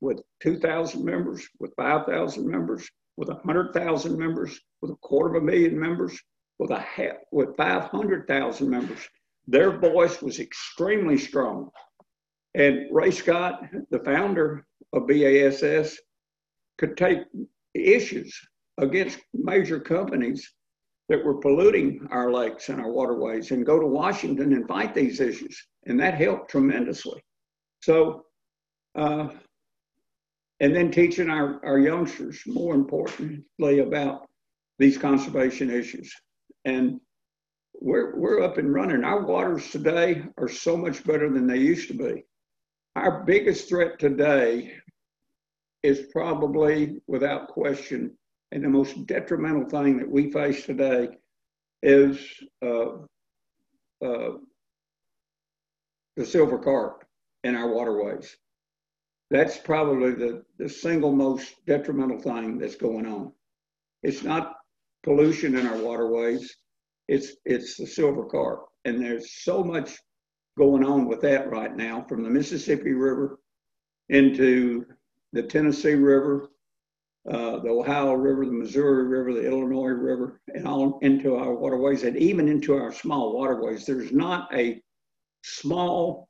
[0.01, 5.79] with 2,000 members, with 5,000 members, with 100,000 members, with a quarter of a million
[5.79, 6.19] members,
[6.59, 9.01] with a half, with 500,000 members.
[9.47, 11.71] Their voice was extremely strong.
[12.55, 15.99] And Ray Scott, the founder of BASS,
[16.79, 17.19] could take
[17.75, 18.39] issues
[18.79, 20.53] against major companies
[21.09, 25.21] that were polluting our lakes and our waterways and go to Washington and fight these
[25.21, 25.61] issues.
[25.87, 27.23] And that helped tremendously.
[27.81, 28.27] So
[28.95, 29.29] uh,
[30.61, 34.29] and then teaching our, our youngsters, more importantly, about
[34.79, 36.15] these conservation issues.
[36.65, 37.01] And
[37.81, 39.03] we're, we're up and running.
[39.03, 42.25] Our waters today are so much better than they used to be.
[42.97, 44.73] Our biggest threat today
[45.83, 48.17] is probably, without question,
[48.51, 51.09] and the most detrimental thing that we face today
[51.83, 52.19] is
[52.63, 52.91] uh,
[54.05, 54.33] uh,
[56.17, 57.05] the silver carp
[57.45, 58.37] in our waterways.
[59.31, 63.33] That's probably the, the single most detrimental thing that's going on.
[64.03, 64.57] It's not
[65.05, 66.57] pollution in our waterways,
[67.07, 68.67] it's, it's the silver carp.
[68.85, 69.97] And there's so much
[70.61, 73.39] going on with that right now from the Mississippi River
[74.11, 74.85] into
[75.33, 76.51] the Tennessee River,
[77.31, 82.03] uh, the Ohio River, the Missouri River, the Illinois River, and all into our waterways
[82.03, 83.87] and even into our small waterways.
[83.87, 84.83] There's not a
[85.43, 86.29] small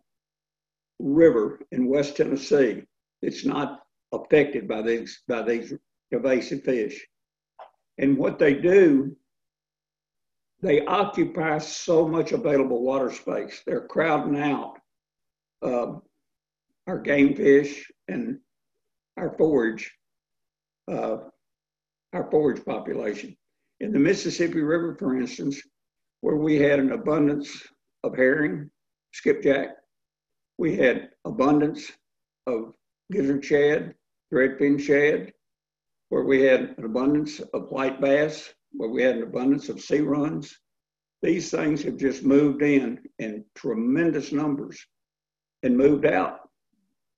[1.01, 2.85] river in West Tennessee
[3.23, 3.81] that's not
[4.13, 5.75] affected by these by these
[6.13, 7.05] invasive fish.
[7.99, 9.17] And what they do,
[10.63, 13.63] they occupy so much available water space.
[13.67, 14.79] They're crowding out
[15.63, 15.95] uh,
[16.87, 18.39] our game fish and
[19.17, 19.91] our forage,
[20.91, 21.19] uh,
[22.13, 23.37] our forage population.
[23.81, 25.61] In the Mississippi River, for instance,
[26.21, 27.63] where we had an abundance
[28.05, 28.71] of herring,
[29.13, 29.69] skipjack,
[30.59, 31.91] we had abundance
[32.47, 32.75] of
[33.11, 33.95] gizzard shad,
[34.33, 35.33] redfin shad,
[36.11, 40.01] where we had an abundance of white bass, where we had an abundance of sea
[40.01, 40.59] runs.
[41.23, 44.85] These things have just moved in in tremendous numbers
[45.63, 46.49] and moved out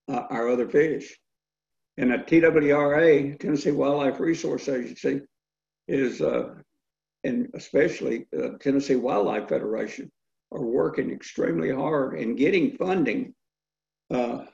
[0.08, 1.16] uh, our other fish.
[1.98, 5.20] And the TWRA, Tennessee Wildlife Resource Agency,
[5.88, 6.54] is, uh,
[7.22, 10.10] and especially uh, Tennessee Wildlife Federation,
[10.50, 13.34] are working extremely hard and getting funding
[14.10, 14.44] uh,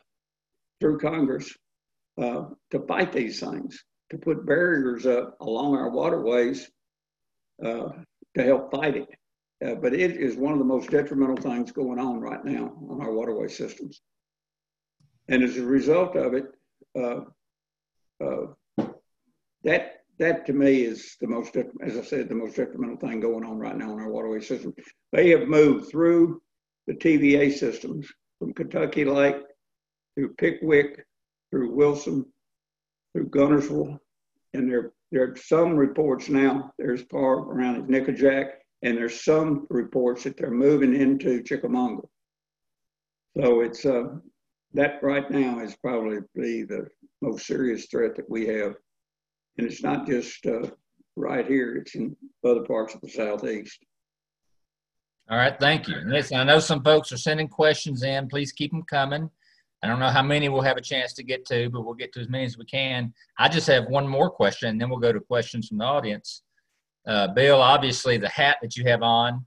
[0.80, 1.56] through Congress
[2.20, 6.70] uh, to fight these things, to put barriers up along our waterways
[7.64, 7.90] uh,
[8.36, 9.08] to help fight it.
[9.64, 13.00] Uh, but it is one of the most detrimental things going on right now on
[13.00, 14.00] our waterway systems.
[15.28, 16.46] And as a result of it,
[16.96, 17.20] uh,
[18.24, 18.86] uh,
[19.64, 23.44] that that to me is the most, as I said, the most detrimental thing going
[23.44, 24.74] on right now in our waterway system.
[25.12, 26.42] They have moved through
[26.88, 29.36] the TVA systems from Kentucky Lake
[30.14, 31.04] through Pickwick,
[31.50, 32.24] through Wilson,
[33.12, 33.98] through Guntersville,
[34.54, 36.72] and there there are some reports now.
[36.78, 38.50] There's far around Nickajack,
[38.82, 42.02] and there's some reports that they're moving into Chickamauga.
[43.36, 44.16] So it's uh,
[44.74, 46.86] that right now is probably the
[47.22, 48.74] most serious threat that we have,
[49.56, 50.70] and it's not just uh,
[51.16, 53.78] right here; it's in other parts of the southeast.
[55.30, 55.96] All right, thank you.
[56.06, 58.28] listen, I know some folks are sending questions in.
[58.28, 59.30] Please keep them coming.
[59.82, 62.12] I don't know how many we'll have a chance to get to, but we'll get
[62.14, 63.12] to as many as we can.
[63.38, 66.42] I just have one more question, and then we'll go to questions from the audience.
[67.06, 69.46] Uh, Bill, obviously, the hat that you have on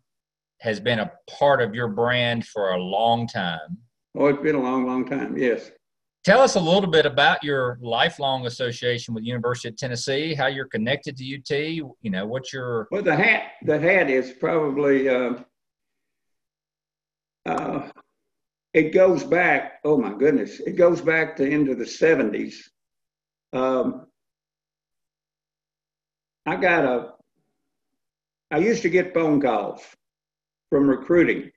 [0.61, 3.77] has been a part of your brand for a long time.
[4.15, 5.37] Oh, it's been a long, long time.
[5.37, 5.71] Yes.
[6.23, 10.67] Tell us a little bit about your lifelong association with University of Tennessee, how you're
[10.67, 11.49] connected to UT.
[11.49, 13.53] You know, what's your well, the hat.
[13.63, 15.33] The hat is probably uh,
[17.47, 17.89] uh,
[18.73, 22.55] it goes back, oh my goodness, it goes back to into the 70s.
[23.53, 24.07] Um,
[26.45, 27.09] I got a,
[28.49, 29.81] I used to get phone calls
[30.69, 31.51] from recruiting,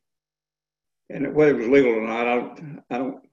[1.11, 3.29] and whether it was legal or not, I don't, I don't,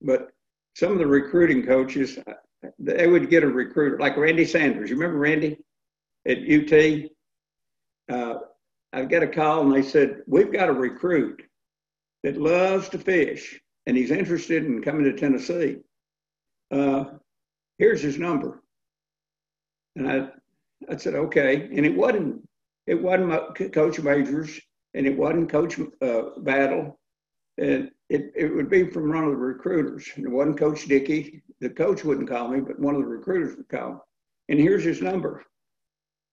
[0.00, 0.30] but
[0.76, 2.18] some of the recruiting coaches,
[2.78, 4.90] they would get a recruiter, like Randy Sanders.
[4.90, 5.58] You remember Randy
[6.26, 7.10] at UT?
[8.08, 8.38] Uh,
[8.92, 11.42] I got a call and they said, We've got a recruit
[12.26, 15.76] that loves to fish and he's interested in coming to Tennessee,
[16.72, 17.04] uh,
[17.78, 18.64] here's his number.
[19.94, 20.28] And I,
[20.90, 21.68] I said, okay.
[21.72, 22.42] And it wasn't,
[22.88, 24.60] it wasn't Coach Majors
[24.94, 26.98] and it wasn't Coach uh, Battle.
[27.58, 30.08] And it, it would be from one of the recruiters.
[30.16, 31.44] And it wasn't Coach Dickey.
[31.60, 34.04] The coach wouldn't call me, but one of the recruiters would call.
[34.48, 35.44] And here's his number.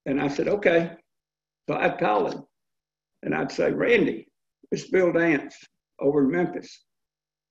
[0.08, 0.94] And I said, okay.
[1.70, 2.46] So I'd call him
[3.22, 4.28] and I'd say, Randy,
[4.72, 5.56] it's Bill Dance
[6.04, 6.84] over in Memphis.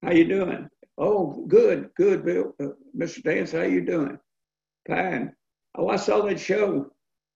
[0.03, 0.69] How you doing?
[0.97, 2.53] Oh, good, good, Bill.
[2.61, 3.23] Uh, Mr.
[3.23, 4.17] Dance, how you doing?
[4.87, 5.33] Fine.
[5.75, 6.91] Oh, I saw that show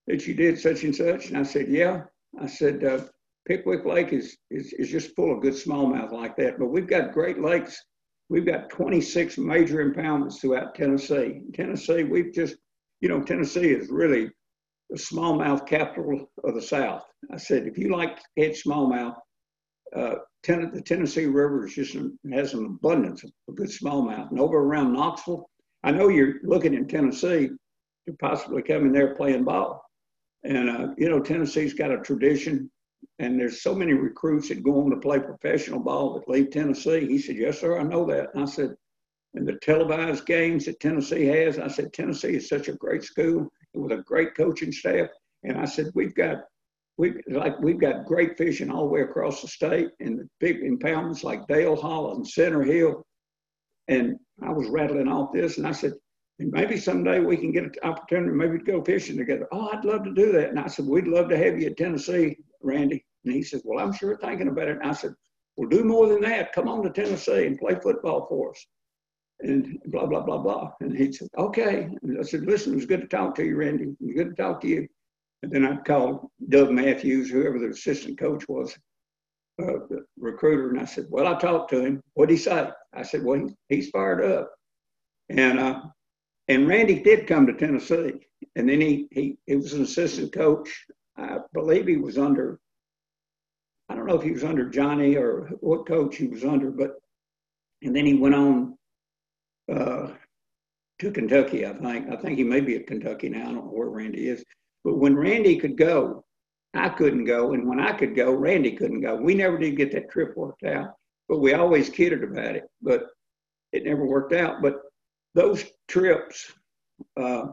[0.06, 1.28] that you did such and such.
[1.28, 2.04] And I said, yeah.
[2.40, 3.00] I said, uh,
[3.46, 6.58] Pickwick Lake is, is, is just full of good smallmouth like that.
[6.58, 7.82] But we've got great lakes.
[8.28, 11.40] We've got 26 major impoundments throughout Tennessee.
[11.54, 12.56] Tennessee, we've just,
[13.00, 14.30] you know, Tennessee is really
[14.90, 17.04] the smallmouth capital of the South.
[17.32, 19.16] I said, if you like to catch smallmouth,
[19.94, 21.96] uh, ten- the Tennessee River is just
[22.32, 24.30] has an abundance of good smallmouth.
[24.30, 25.48] And over around Knoxville,
[25.82, 27.50] I know you're looking in Tennessee
[28.06, 29.84] to possibly come in there playing ball.
[30.44, 32.70] And, uh, you know, Tennessee's got a tradition,
[33.18, 37.06] and there's so many recruits that go on to play professional ball that leave Tennessee.
[37.06, 38.30] He said, Yes, sir, I know that.
[38.34, 38.74] And I said,
[39.34, 43.48] And the televised games that Tennessee has, I said, Tennessee is such a great school
[43.74, 45.08] with a great coaching staff.
[45.44, 46.44] And I said, We've got
[46.98, 50.60] we like we've got great fishing all the way across the state and the big
[50.62, 53.06] impoundments like Dale Hollow and Center Hill.
[53.86, 55.94] And I was rattling off this and I said,
[56.40, 59.48] and maybe someday we can get an opportunity maybe to go fishing together.
[59.52, 60.50] Oh, I'd love to do that.
[60.50, 63.04] And I said, we'd love to have you at Tennessee, Randy.
[63.24, 64.78] And he said, well, I'm sure thinking about it.
[64.78, 65.14] And I said,
[65.56, 66.52] well, do more than that.
[66.52, 68.66] Come on to Tennessee and play football for us.
[69.40, 70.72] And blah, blah, blah, blah.
[70.80, 71.88] And he said, okay.
[72.02, 73.84] And I said, listen, it was good to talk to you, Randy.
[73.84, 74.88] It was good to talk to you.
[75.42, 78.76] And then I'd call Doug Matthews, whoever the assistant coach was,
[79.60, 82.02] uh, the recruiter, and I said, "Well, I talked to him.
[82.14, 84.52] What'd he say?" I said, "Well, he, he's fired up."
[85.28, 85.82] And uh,
[86.48, 88.26] and Randy did come to Tennessee,
[88.56, 90.86] and then he he he was an assistant coach.
[91.16, 92.60] I believe he was under.
[93.88, 96.98] I don't know if he was under Johnny or what coach he was under, but
[97.82, 98.78] and then he went on
[99.72, 100.08] uh,
[101.00, 101.66] to Kentucky.
[101.66, 103.42] I think I think he may be at Kentucky now.
[103.42, 104.44] I don't know where Randy is.
[104.88, 106.24] But when Randy could go,
[106.72, 107.52] I couldn't go.
[107.52, 109.16] And when I could go, Randy couldn't go.
[109.16, 110.94] We never did get that trip worked out,
[111.28, 112.64] but we always kidded about it.
[112.80, 113.02] But
[113.72, 114.62] it never worked out.
[114.62, 114.80] But
[115.34, 116.50] those trips,
[117.18, 117.48] uh,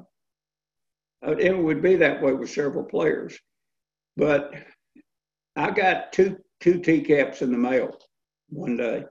[1.24, 3.38] it would be that way with several players.
[4.16, 4.54] But
[5.58, 7.98] I got two two T caps in the mail
[8.48, 9.04] one day,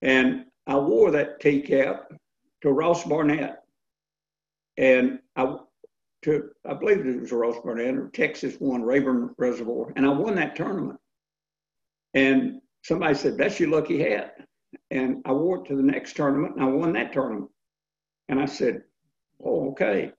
[0.00, 2.10] and I wore that T cap
[2.62, 3.58] to Ross Barnett,
[4.78, 5.56] and I
[6.22, 10.34] to, I believe it was Ross Barnett or Texas won Rayburn Reservoir, and I won
[10.36, 10.98] that tournament.
[12.14, 14.36] And somebody said, "That's your lucky hat."
[14.92, 17.50] and I wore it to the next tournament, and I won that tournament.
[18.28, 18.84] And I said,
[19.42, 20.12] "Oh, okay."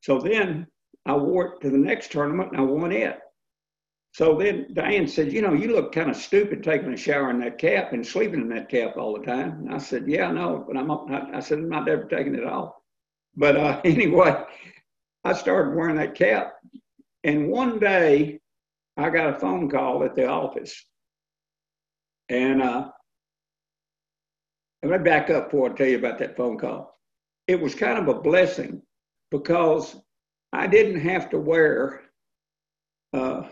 [0.00, 0.66] So then
[1.06, 3.18] I wore it to the next tournament, and I won it.
[4.12, 7.40] So then Diane said, You know, you look kind of stupid taking a shower in
[7.40, 9.60] that cap and sleeping in that cap all the time.
[9.60, 12.34] And I said, Yeah, I know, but I'm not, I said, I'm not ever taking
[12.34, 12.74] it off.
[13.36, 14.44] But uh, anyway,
[15.24, 16.54] I started wearing that cap.
[17.24, 18.40] And one day
[18.96, 20.84] I got a phone call at the office.
[22.28, 22.90] And uh,
[24.82, 26.98] let me back up before I tell you about that phone call.
[27.46, 28.82] It was kind of a blessing
[29.30, 29.96] because
[30.52, 32.02] I didn't have to wear
[33.12, 33.42] uh,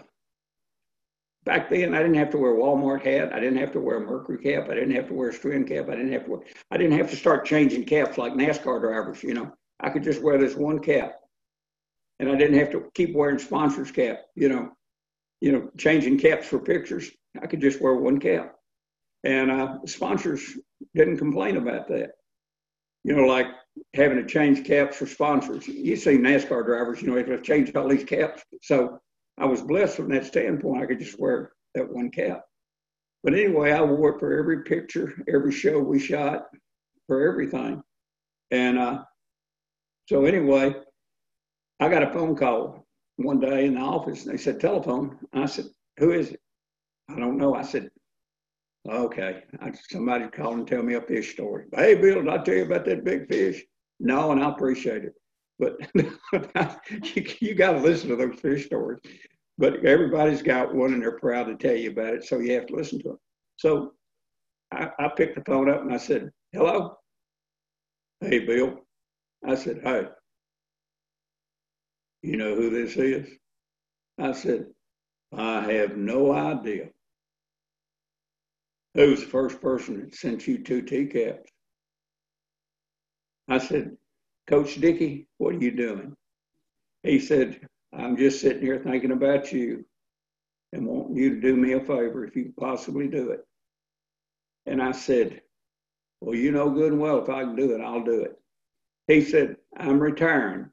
[1.45, 3.33] back then I didn't have to wear a Walmart hat.
[3.33, 4.69] I didn't have to wear a Mercury cap.
[4.71, 5.89] I didn't have to wear a Stren cap.
[5.89, 6.41] I didn't have to wear,
[6.71, 9.53] I didn't have to start changing caps like NASCAR drivers, you know.
[9.81, 11.20] I could just wear this one cap.
[12.21, 14.71] And I didn't have to keep wearing sponsors cap, you know,
[15.41, 17.11] you know, changing caps for pictures.
[17.43, 18.57] I could just wear one cap.
[19.25, 20.59] And uh, sponsors
[20.95, 22.11] didn't complain about that.
[23.05, 23.47] You know, like
[23.95, 25.67] having to change caps for sponsors.
[25.67, 28.43] You see NASCAR drivers, you know, have to change all these caps.
[28.63, 29.01] So
[29.39, 30.83] I was blessed from that standpoint.
[30.83, 32.43] I could just wear that one cap.
[33.25, 36.49] But anyway, I wore it for every picture, every show we shot,
[37.07, 37.83] for everything.
[38.51, 39.05] And uh,
[40.07, 40.75] so anyway,
[41.81, 45.19] I got a phone call one day in the office, and they said telephone.
[45.33, 45.67] I said,
[45.99, 46.41] "Who is it?"
[47.09, 47.55] I don't know.
[47.55, 47.91] I said,
[48.89, 51.67] "Okay." I, somebody called and tell me a fish story.
[51.75, 53.63] Hey, Bill, did I tell you about that big fish?
[53.99, 55.15] No, and I appreciate it.
[55.59, 55.77] But
[57.17, 59.01] you, you got to listen to those fish stories
[59.61, 62.25] but everybody's got one and they're proud to tell you about it.
[62.25, 63.19] So you have to listen to them.
[63.57, 63.93] So
[64.73, 66.97] I, I picked the phone up and I said, hello.
[68.23, 68.81] Hey, Bill.
[69.47, 70.07] I said, hey,
[72.23, 73.29] you know who this is?
[74.19, 74.67] I said,
[75.37, 76.89] I have no idea.
[78.95, 81.51] Who's the first person that sent you two T caps?
[83.49, 83.97] I said,
[84.47, 86.15] Coach Dickey, what are you doing?
[87.03, 87.61] He said,
[87.93, 89.85] I'm just sitting here thinking about you
[90.73, 93.41] and wanting you to do me a favor if you possibly do it.
[94.67, 95.41] And I said,
[96.21, 98.39] Well, you know good and well if I can do it, I'll do it.
[99.07, 100.70] He said, I'm retiring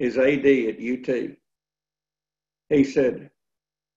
[0.00, 1.36] as AD at UT.
[2.68, 3.30] He said,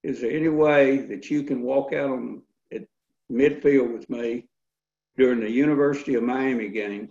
[0.03, 2.41] Is there any way that you can walk out on
[2.73, 2.83] at
[3.31, 4.47] midfield with me
[5.17, 7.09] during the University of Miami game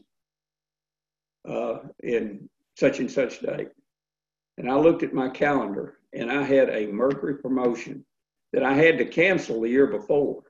[1.49, 3.69] uh, in such and such date?
[4.57, 8.05] And I looked at my calendar and I had a Mercury promotion
[8.53, 10.43] that I had to cancel the year before.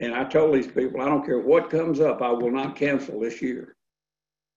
[0.00, 3.20] And I told these people, I don't care what comes up, I will not cancel
[3.20, 3.76] this year.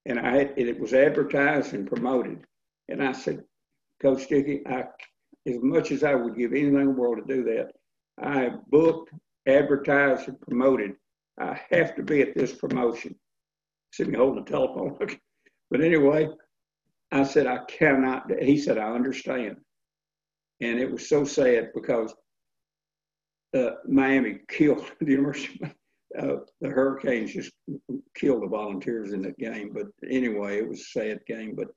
[0.05, 2.39] And I it was advertised and promoted.
[2.89, 3.43] And I said,
[4.01, 4.85] Coach Dickey, I,
[5.47, 7.71] as much as I would give anything in the world to do that,
[8.21, 9.11] I booked,
[9.47, 10.93] advertised, and promoted.
[11.39, 13.15] I have to be at this promotion.
[13.91, 14.97] See me holding the telephone.
[15.71, 16.29] but anyway,
[17.11, 18.31] I said, I cannot.
[18.41, 19.57] He said, I understand.
[20.61, 22.13] And it was so sad because
[23.55, 25.59] uh, Miami killed the University.
[26.17, 27.51] Uh, the Hurricanes just
[28.15, 29.71] killed the Volunteers in that game.
[29.73, 31.55] But anyway, it was a sad game.
[31.55, 31.67] But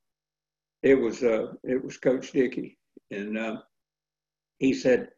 [0.82, 2.78] it was uh, it was Coach Dickey,
[3.11, 3.57] and uh,
[4.59, 5.09] he said,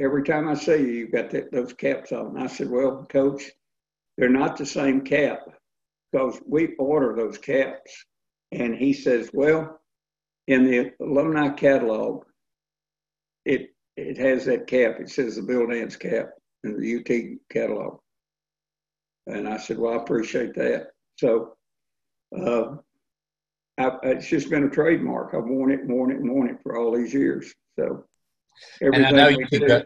[0.00, 2.38] every time I see you, you've got that, those caps on.
[2.38, 3.50] I said, well, Coach,
[4.16, 5.40] they're not the same cap
[6.12, 8.04] because we order those caps
[8.52, 9.80] and he says, well,
[10.46, 12.24] in the alumni catalog,
[13.44, 14.96] it it has that cap.
[15.00, 16.30] It says the Bill Dance cap
[16.64, 17.98] in the UT catalog.
[19.26, 20.88] And I said, well, I appreciate that.
[21.16, 21.56] So
[22.38, 22.76] uh,
[23.78, 25.34] I, it's just been a trademark.
[25.34, 27.52] I've worn it, worn it, worn it for all these years.
[27.78, 28.04] So
[28.80, 29.82] and I know you could go,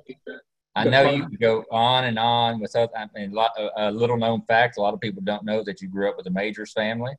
[0.76, 4.16] I know you could go on and on with other, I mean, a, a little
[4.16, 4.76] known fact.
[4.78, 7.12] A lot of people don't know that you grew up with a Majors family.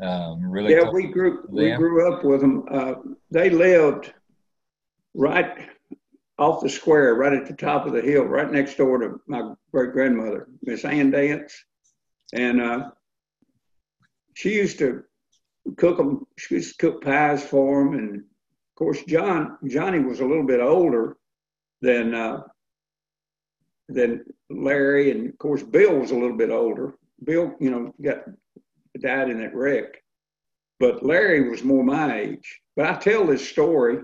[0.00, 2.64] Um, really, yeah, we grew we grew up with them.
[2.70, 2.94] Uh,
[3.30, 4.12] they lived
[5.14, 5.68] right
[6.42, 9.52] off the square, right at the top of the hill, right next door to my
[9.70, 11.54] great grandmother, Miss Ann Dance,
[12.32, 12.90] and uh,
[14.34, 15.04] she used to
[15.76, 16.26] cook them.
[16.38, 20.46] She used to cook pies for them, and of course, John Johnny was a little
[20.46, 21.16] bit older
[21.80, 22.40] than uh,
[23.88, 26.94] than Larry, and of course, Bill was a little bit older.
[27.22, 28.24] Bill, you know, got
[29.00, 30.02] died in that wreck.
[30.80, 32.60] But Larry was more my age.
[32.74, 33.98] But I tell this story.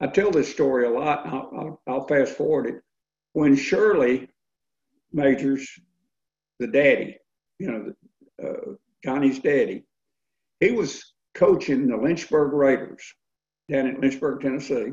[0.00, 1.26] I tell this story a lot.
[1.26, 2.82] I'll, I'll, I'll fast forward it.
[3.32, 4.28] When Shirley
[5.12, 5.68] Majors,
[6.58, 7.18] the daddy,
[7.58, 7.92] you know,
[8.42, 8.72] uh,
[9.04, 9.84] Johnny's daddy,
[10.60, 13.14] he was coaching the Lynchburg Raiders
[13.70, 14.92] down in Lynchburg, Tennessee.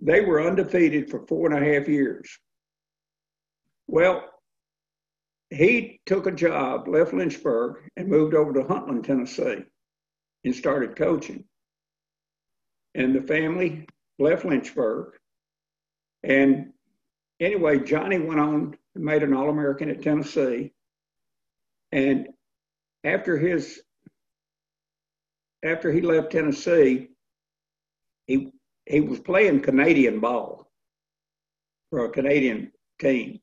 [0.00, 2.30] They were undefeated for four and a half years.
[3.86, 4.24] Well,
[5.50, 9.64] he took a job, left Lynchburg, and moved over to Huntland, Tennessee,
[10.44, 11.44] and started coaching.
[12.94, 13.86] And the family
[14.18, 15.14] left Lynchburg.
[16.22, 16.72] And
[17.40, 20.72] anyway, Johnny went on and made an All American at Tennessee.
[21.92, 22.28] And
[23.04, 23.82] after his
[25.64, 27.08] after he left Tennessee,
[28.26, 28.52] he
[28.86, 30.70] he was playing Canadian ball
[31.90, 33.40] for a Canadian team.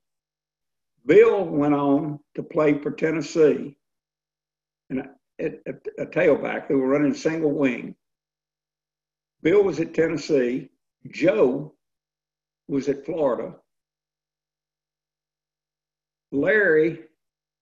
[1.06, 3.78] Bill went on to play for Tennessee
[4.90, 6.68] and a, a, a tailback.
[6.68, 7.96] They were running single wing.
[9.42, 10.70] Bill was at Tennessee.
[11.10, 11.74] Joe
[12.68, 13.56] was at Florida.
[16.32, 17.04] Larry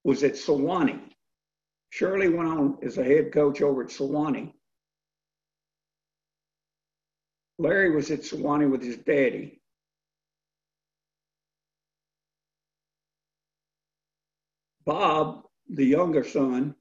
[0.04, 1.12] was at Sewanee.
[1.90, 4.54] Shirley went on as a head coach over at Sewanee.
[7.58, 9.62] Larry was at Sewanee with his daddy.
[14.86, 16.76] Bob, the younger son,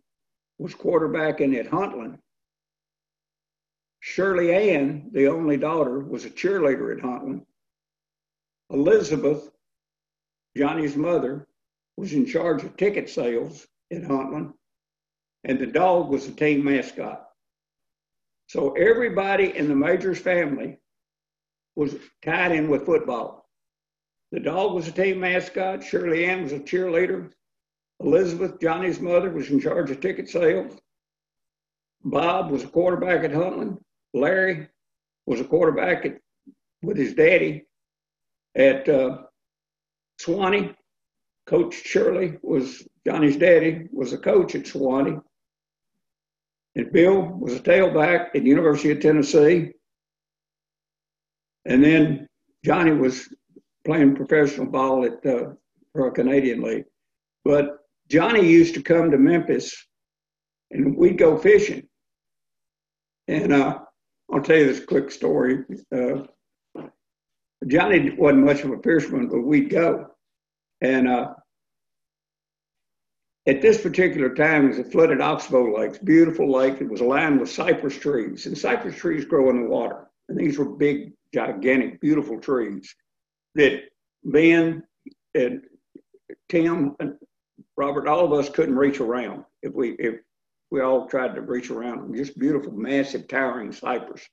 [0.59, 2.19] was quarterbacking at Huntland.
[4.15, 7.45] Shirley Ann, the only daughter, was a cheerleader at Huntland.
[8.71, 9.51] Elizabeth,
[10.57, 11.49] Johnny's mother,
[11.97, 14.53] was in charge of ticket sales at Huntland,
[15.43, 17.29] and the dog was the team mascot.
[18.47, 20.79] So everybody in the Majors family
[21.75, 23.49] was tied in with football.
[24.31, 25.83] The dog was a team mascot.
[25.83, 27.33] Shirley Ann was a cheerleader.
[27.99, 30.79] Elizabeth, Johnny's mother, was in charge of ticket sales.
[32.05, 33.81] Bob was a quarterback at Huntland.
[34.15, 34.69] Larry
[35.27, 36.19] was a quarterback at,
[36.83, 37.67] with his daddy
[38.55, 39.19] at uh,
[40.21, 40.75] Sewanee.
[41.47, 45.21] Coach Shirley was Johnny's daddy, was a coach at Sewanee.
[46.77, 49.73] And Bill was a tailback at University of Tennessee.
[51.67, 52.27] And then
[52.65, 53.29] Johnny was
[53.85, 55.51] playing professional ball at uh,
[55.93, 56.85] for a Canadian league.
[57.45, 59.75] But Johnny used to come to Memphis
[60.71, 61.87] and we'd go fishing.
[63.29, 63.79] And uh,
[64.35, 65.65] I'll tell you this quick story.
[65.95, 66.25] Uh,
[67.69, 70.09] Johnny wasn't much of a fisherman, but we'd go.
[70.81, 71.35] And uh,
[73.47, 76.81] at this particular time, it was a flooded oxbow lake, beautiful lake.
[76.81, 80.09] It was lined with cypress trees, and cypress trees grow in the water.
[80.29, 82.93] And these were big, gigantic, beautiful trees
[83.55, 83.83] that
[84.25, 84.83] Ben
[85.37, 85.63] and
[86.49, 87.15] Tim and
[87.77, 90.17] Robert, all of us couldn't reach around if we if
[90.75, 92.17] we all tried to reach around them.
[92.17, 94.29] Just beautiful, massive, towering cypress.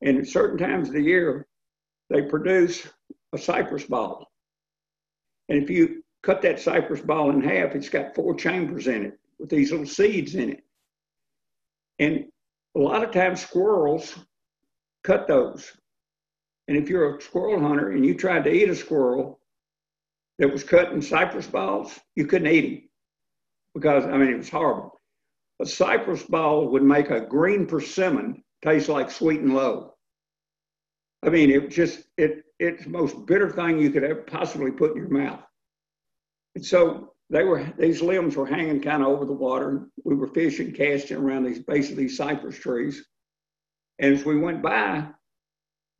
[0.00, 1.46] And at certain times of the year,
[2.08, 2.88] they produce
[3.34, 4.26] a cypress ball.
[5.50, 9.18] And if you cut that cypress ball in half, it's got four chambers in it
[9.38, 10.64] with these little seeds in it.
[11.98, 12.24] And
[12.74, 14.18] a lot of times squirrels
[15.04, 15.70] cut those.
[16.68, 19.40] And if you're a squirrel hunter and you tried to eat a squirrel
[20.38, 22.88] that was cut in cypress balls, you couldn't eat them
[23.74, 24.95] because, I mean, it was horrible.
[25.60, 29.94] A cypress ball would make a green persimmon taste like sweet and low.
[31.22, 34.92] I mean, it just, it, it's the most bitter thing you could ever possibly put
[34.92, 35.42] in your mouth.
[36.54, 39.88] And so they were, these limbs were hanging kind of over the water.
[40.04, 43.04] We were fishing, casting around these base of these cypress trees.
[43.98, 45.08] And as we went by,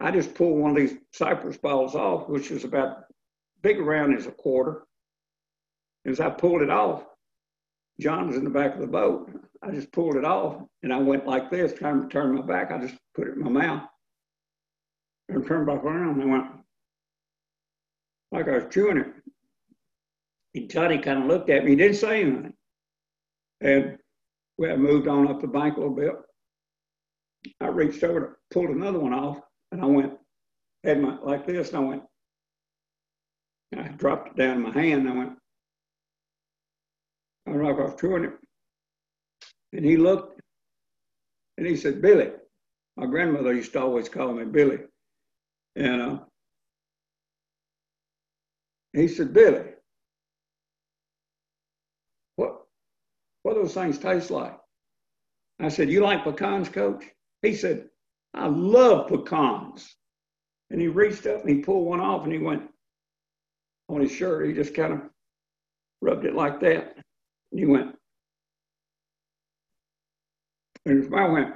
[0.01, 3.05] I just pulled one of these cypress balls off, which was about
[3.63, 4.83] big around as a quarter.
[6.05, 7.05] As I pulled it off,
[8.01, 9.31] John was in the back of the boat.
[9.63, 12.71] I just pulled it off and I went like this, trying to turn my back.
[12.71, 13.89] I just put it in my mouth
[15.29, 16.47] and turned back around I went
[18.33, 19.07] like I was chewing it.
[20.55, 22.53] And Johnny kind of looked at me, he didn't say anything.
[23.61, 23.99] And
[24.59, 26.13] we had moved on up the bank a little bit.
[27.61, 29.41] I reached over to pulled another one off
[29.73, 30.15] and I went,
[30.85, 32.03] had my like this, and I went,
[33.77, 35.33] I dropped it down in my hand and I went,
[37.47, 38.33] Know I chewing it.
[39.73, 40.41] And he looked
[41.59, 42.31] and he said, Billy.
[42.97, 44.79] My grandmother used to always call me Billy.
[45.77, 46.19] And uh,
[48.95, 49.65] he said, Billy,
[52.37, 52.63] what,
[53.43, 54.57] what those things taste like?
[55.61, 57.05] I said, You like pecans, coach?
[57.43, 57.89] He said,
[58.35, 59.95] I love pecans.
[60.71, 62.63] And he reached up and he pulled one off and he went
[63.89, 64.47] on his shirt.
[64.47, 65.01] He just kind of
[66.01, 66.97] rubbed it like that.
[67.51, 67.95] And he went,
[70.85, 71.55] and his mouth went,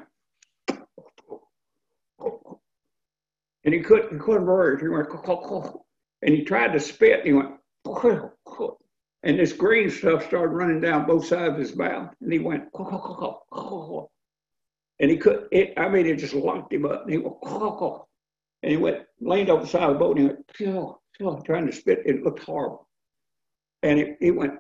[3.64, 4.80] and he couldn't, he couldn't breathe.
[4.80, 5.08] He went,
[6.22, 7.20] and he tried to spit.
[7.20, 7.56] And he went,
[9.22, 12.14] and this green stuff started running down both sides of his mouth.
[12.22, 12.64] And he went,
[14.98, 17.02] and he could, it, I mean, it just locked him up.
[17.02, 17.36] And he went,
[18.62, 21.72] and he went, leaned over the side of the boat and he went, trying to
[21.72, 22.02] spit.
[22.06, 22.88] It looked horrible.
[23.82, 24.54] And he, he went,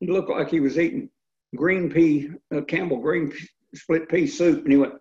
[0.00, 1.10] he looked like he was eating
[1.56, 3.32] green pea, uh, Campbell green
[3.74, 4.94] split pea soup, and he went,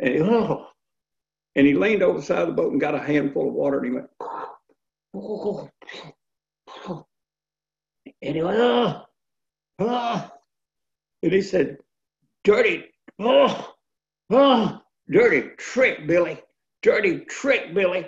[0.00, 0.66] and he, oh.
[1.56, 3.78] and he leaned over the side of the boat and got a handful of water,
[3.78, 4.06] and he went,
[5.14, 5.70] oh.
[8.22, 9.02] and he went, oh,
[9.80, 10.30] oh.
[11.22, 11.78] and he said,
[12.44, 12.84] dirty,
[13.18, 13.74] oh,
[14.30, 16.40] oh, dirty trick, Billy,
[16.82, 18.06] dirty trick, Billy,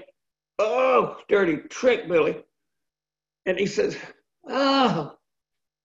[0.59, 2.43] oh, dirty trick, Billy.
[3.47, 3.97] And he says,
[4.49, 5.17] oh,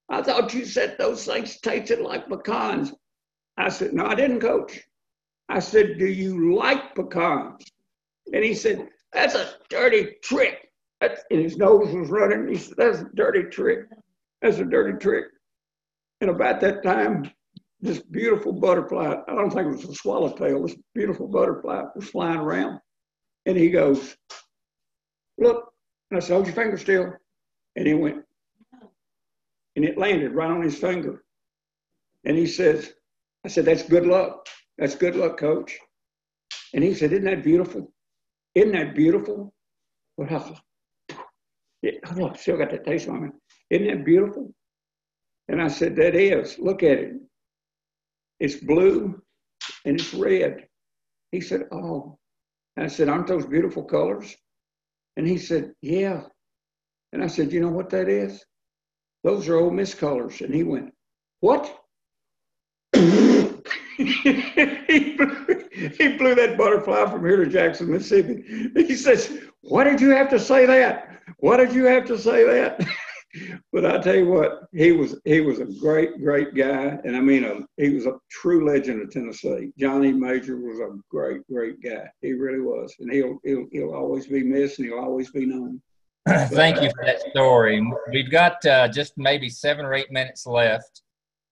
[0.10, 2.94] I thought you said those things tasted like pecans.
[3.58, 4.82] I said, No, I didn't, coach.
[5.50, 7.64] I said, Do you like pecans?
[8.34, 10.70] And he said, That's a dirty trick.
[11.02, 12.48] That's, and his nose was running.
[12.48, 13.88] He said, That's a dirty trick.
[14.42, 15.26] That's a dirty trick.
[16.22, 17.32] And about that time,
[17.82, 22.40] this beautiful butterfly, I don't think it was a swallowtail, this beautiful butterfly was flying
[22.40, 22.80] around.
[23.46, 24.16] And he goes,
[25.38, 25.72] Look.
[26.12, 27.14] And I said, Hold your finger still.
[27.76, 28.25] And he went,
[29.76, 31.24] and it landed right on his finger.
[32.26, 32.94] And he says,
[33.46, 34.48] I said, That's good luck.
[34.78, 35.78] That's good luck, coach.
[36.74, 37.92] And he said, Isn't that beautiful?
[38.56, 39.54] Isn't that beautiful?
[40.30, 40.60] Else?
[41.82, 43.32] Yeah, oh, I still got that taste on
[43.70, 44.54] Isn't that beautiful?
[45.48, 46.58] And I said, That is.
[46.58, 47.14] Look at it.
[48.40, 49.22] It's blue
[49.86, 50.68] and it's red.
[51.32, 52.18] He said, Oh.
[52.76, 54.36] And I said, Aren't those beautiful colors?
[55.18, 56.24] And he said, Yeah.
[57.14, 58.44] And I said, You know what that is?
[59.26, 60.42] Those are Ole Miss colors.
[60.42, 60.94] And he went,
[61.40, 61.82] What?
[62.94, 63.00] he,
[65.18, 65.64] blew,
[65.98, 68.70] he blew that butterfly from here to Jackson, Mississippi.
[68.76, 71.24] He says, Why did you have to say that?
[71.40, 72.86] Why did you have to say that?
[73.74, 77.00] but I tell you what, he was he was a great, great guy.
[77.04, 79.74] And I mean a, he was a true legend of Tennessee.
[79.76, 82.08] Johnny Major was a great, great guy.
[82.22, 82.94] He really was.
[83.00, 85.82] And he'll he'll he'll always be missed and he'll always be known.
[86.28, 87.88] Thank you for that story.
[88.12, 91.04] We've got uh, just maybe seven or eight minutes left.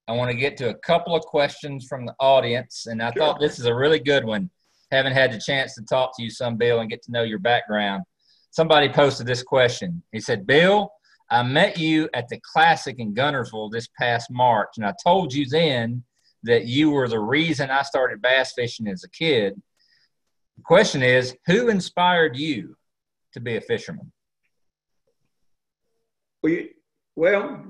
[0.08, 3.22] I want to get to a couple of questions from the audience, and I sure.
[3.22, 4.50] thought this is a really good one.
[4.90, 7.38] Haven't had the chance to talk to you some, Bill, and get to know your
[7.38, 8.04] background.
[8.50, 10.02] Somebody posted this question.
[10.12, 10.92] He said, Bill,
[11.30, 15.46] I met you at the Classic in Guntersville this past March, and I told you
[15.48, 16.04] then
[16.42, 19.54] that you were the reason I started bass fishing as a kid.
[20.58, 22.76] The question is, who inspired you
[23.34, 24.12] to be a fisherman?
[26.44, 27.66] Well,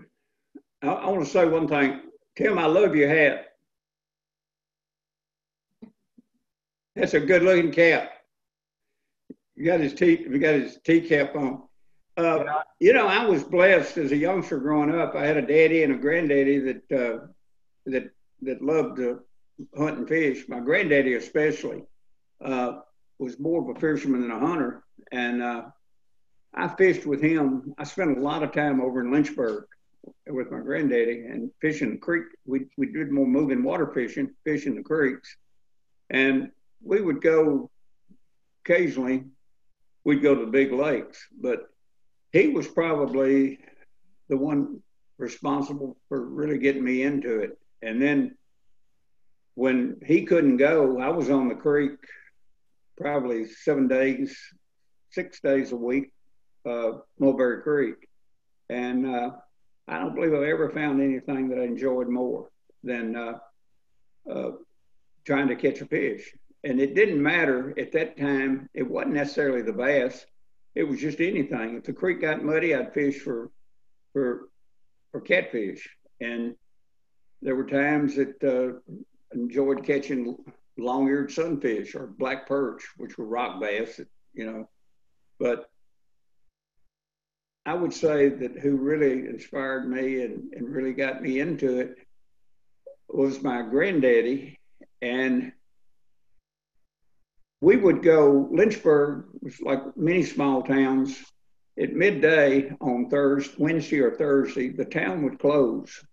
[0.81, 2.01] I, I want to say one thing.
[2.35, 3.49] Tim, I love your hat.
[6.95, 8.11] That's a good looking cap.
[9.55, 11.63] You got his tea, you got his tea cap on.
[12.17, 12.43] Uh,
[12.79, 15.15] you know, I was blessed as a youngster growing up.
[15.15, 17.27] I had a daddy and a granddaddy that uh,
[17.85, 18.11] that
[18.41, 19.21] that loved to
[19.75, 20.47] hunt and fish.
[20.47, 21.83] My granddaddy especially
[22.43, 22.79] uh,
[23.17, 25.63] was more of a fisherman than a hunter, and uh,
[26.55, 27.73] I fished with him.
[27.77, 29.65] I spent a lot of time over in Lynchburg
[30.27, 32.25] with my granddaddy and fishing the creek.
[32.45, 35.35] We, we did more moving water fishing, fishing the creeks.
[36.09, 36.51] And
[36.83, 37.71] we would go
[38.63, 39.23] occasionally,
[40.03, 41.69] we'd go to the big lakes, but
[42.31, 43.59] he was probably
[44.29, 44.81] the one
[45.17, 47.57] responsible for really getting me into it.
[47.81, 48.35] And then
[49.55, 51.97] when he couldn't go, I was on the creek
[52.97, 54.37] probably seven days,
[55.11, 56.12] six days a week,
[56.65, 58.07] uh, Mulberry Creek.
[58.69, 59.31] And uh,
[59.87, 62.49] I don't believe I've ever found anything that I enjoyed more
[62.83, 63.39] than uh,
[64.29, 64.51] uh,
[65.25, 66.33] trying to catch a fish.
[66.63, 68.69] And it didn't matter at that time.
[68.73, 70.25] It wasn't necessarily the bass.
[70.75, 71.75] It was just anything.
[71.75, 73.51] If the creek got muddy, I'd fish for
[74.13, 74.49] for
[75.11, 75.87] for catfish.
[76.21, 76.55] And
[77.41, 78.79] there were times that uh,
[79.33, 80.37] enjoyed catching
[80.77, 83.99] long-eared sunfish or black perch, which were rock bass.
[84.33, 84.69] You know,
[85.39, 85.69] but
[87.65, 91.97] I would say that who really inspired me and, and really got me into it
[93.07, 94.59] was my granddaddy.
[95.01, 95.53] And
[97.61, 101.23] we would go, Lynchburg was like many small towns.
[101.81, 106.03] At midday on Thursday, Wednesday or Thursday, the town would close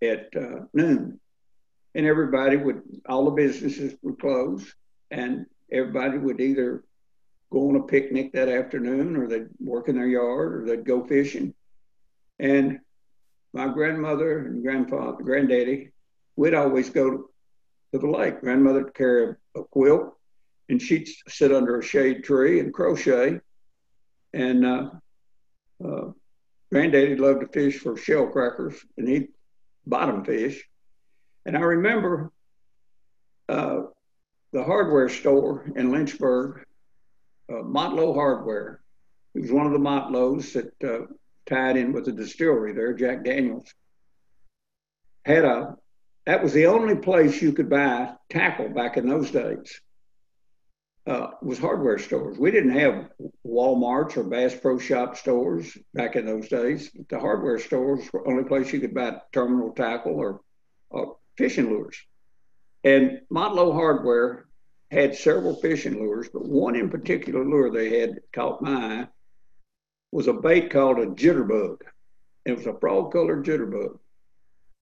[0.00, 1.18] at uh, noon.
[1.96, 4.72] And everybody would, all the businesses would close,
[5.10, 6.84] and everybody would either
[7.50, 11.04] go on a picnic that afternoon, or they'd work in their yard, or they'd go
[11.04, 11.54] fishing.
[12.38, 12.80] And
[13.52, 15.90] my grandmother and grandfather, granddaddy,
[16.36, 17.28] we'd always go
[17.92, 18.40] to the lake.
[18.40, 20.14] Grandmother would carry a, a quilt,
[20.68, 23.40] and she'd sit under a shade tree and crochet.
[24.32, 24.90] And uh,
[25.84, 26.12] uh,
[26.70, 29.28] granddaddy loved to fish for shell crackers, and he'd
[29.86, 30.64] bottom fish.
[31.44, 32.30] And I remember
[33.48, 33.82] uh,
[34.52, 36.64] the hardware store in Lynchburg
[37.50, 38.80] uh, Motlow Hardware.
[39.34, 41.06] It was one of the Motlows that uh,
[41.46, 43.72] tied in with the distillery there, Jack Daniels.
[45.24, 45.76] Had a
[46.26, 49.80] that was the only place you could buy tackle back in those days.
[51.06, 52.38] Uh, was hardware stores.
[52.38, 53.08] We didn't have
[53.44, 56.90] Walmart's or Bass Pro Shop stores back in those days.
[57.08, 60.42] The hardware stores were the only place you could buy terminal tackle or,
[60.90, 61.96] or fishing lures.
[62.84, 64.46] And Motlow Hardware
[64.90, 69.08] had several fishing lures, but one in particular lure they had caught my eye
[70.12, 71.82] was a bait called a jitterbug.
[72.44, 73.98] It was a frog colored jitterbug.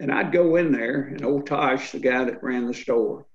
[0.00, 3.26] And I'd go in there, and old Tosh, the guy that ran the store,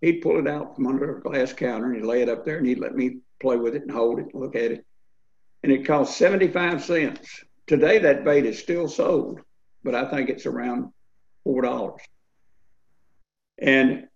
[0.00, 2.58] he'd pull it out from under a glass counter and he'd lay it up there
[2.58, 4.84] and he'd let me play with it and hold it and look at it.
[5.62, 7.44] And it cost 75 cents.
[7.66, 9.40] Today, that bait is still sold,
[9.82, 10.92] but I think it's around
[11.46, 11.96] $4.
[13.58, 14.08] And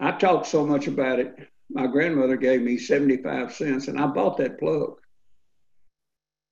[0.00, 1.36] I talked so much about it.
[1.70, 4.96] My grandmother gave me 75 cents and I bought that plug.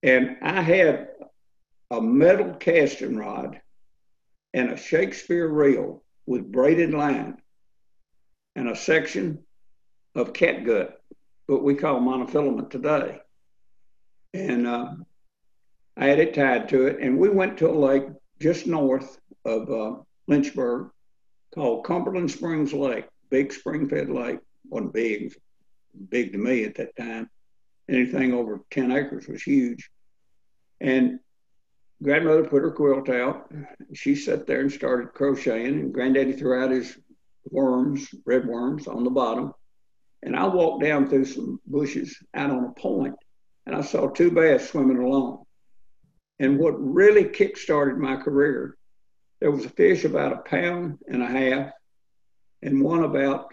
[0.03, 1.09] And I had
[1.91, 3.61] a metal casting rod
[4.53, 7.39] and a Shakespeare reel with braided line
[8.55, 9.45] and a section
[10.15, 10.93] of catgut,
[11.47, 13.19] what we call monofilament today.
[14.35, 14.93] And uh,
[15.97, 18.05] I had it tied to it, and we went to a lake
[18.41, 19.97] just north of uh,
[20.27, 20.91] Lynchburg
[21.55, 24.41] called Cumberland Springs Lake, big spring fed lake.
[24.69, 25.35] wasn't big,
[26.09, 27.31] big to me at that time.
[27.89, 29.91] Anything over 10 acres was huge.
[30.81, 31.21] And
[32.03, 33.51] grandmother put her quilt out.
[33.95, 36.97] She sat there and started crocheting, and granddaddy threw out his
[37.51, 39.53] worms, red worms on the bottom.
[40.23, 43.15] And I walked down through some bushes out on a point,
[43.67, 45.45] and I saw two bass swimming along.
[46.41, 48.77] And what really kick-started my career,
[49.41, 51.73] there was a fish about a pound and a half,
[52.63, 53.53] and one about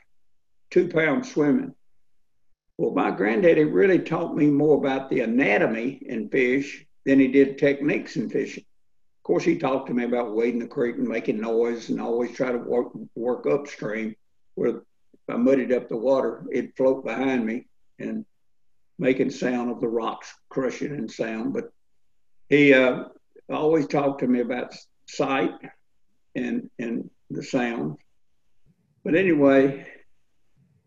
[0.71, 1.73] two pounds swimming.
[2.77, 7.57] Well, my granddaddy really taught me more about the anatomy in fish than he did
[7.57, 8.65] techniques in fishing.
[9.19, 12.35] Of course, he talked to me about wading the creek and making noise and always
[12.35, 14.15] try to work, work upstream
[14.55, 14.83] where if
[15.29, 17.67] I muddied up the water, it'd float behind me
[17.99, 18.25] and
[18.97, 21.53] making sound of the rocks crushing and sound.
[21.53, 21.71] But
[22.49, 23.05] he uh,
[23.49, 24.75] always talked to me about
[25.07, 25.53] sight
[26.35, 27.97] and, and the sound.
[29.05, 29.85] But anyway,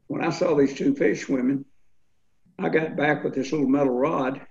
[0.09, 1.65] when I saw these two fish swimming,
[2.59, 4.45] I got back with this little metal rod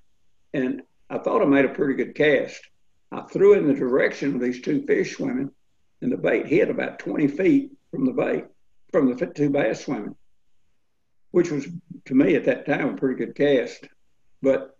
[0.53, 2.61] and I thought I made a pretty good cast.
[3.11, 5.51] I threw in the direction of these two fish swimming,
[6.01, 8.45] and the bait hit about 20 feet from the bait,
[8.91, 10.15] from the two bass swimming,
[11.31, 11.67] which was
[12.05, 13.85] to me at that time a pretty good cast.
[14.41, 14.77] But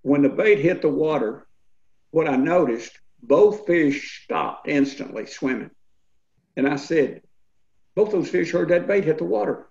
[0.00, 1.46] when the bait hit the water,
[2.10, 5.70] what I noticed, both fish stopped instantly swimming.
[6.56, 7.22] And I said,
[7.94, 9.66] both those fish heard that bait hit the water.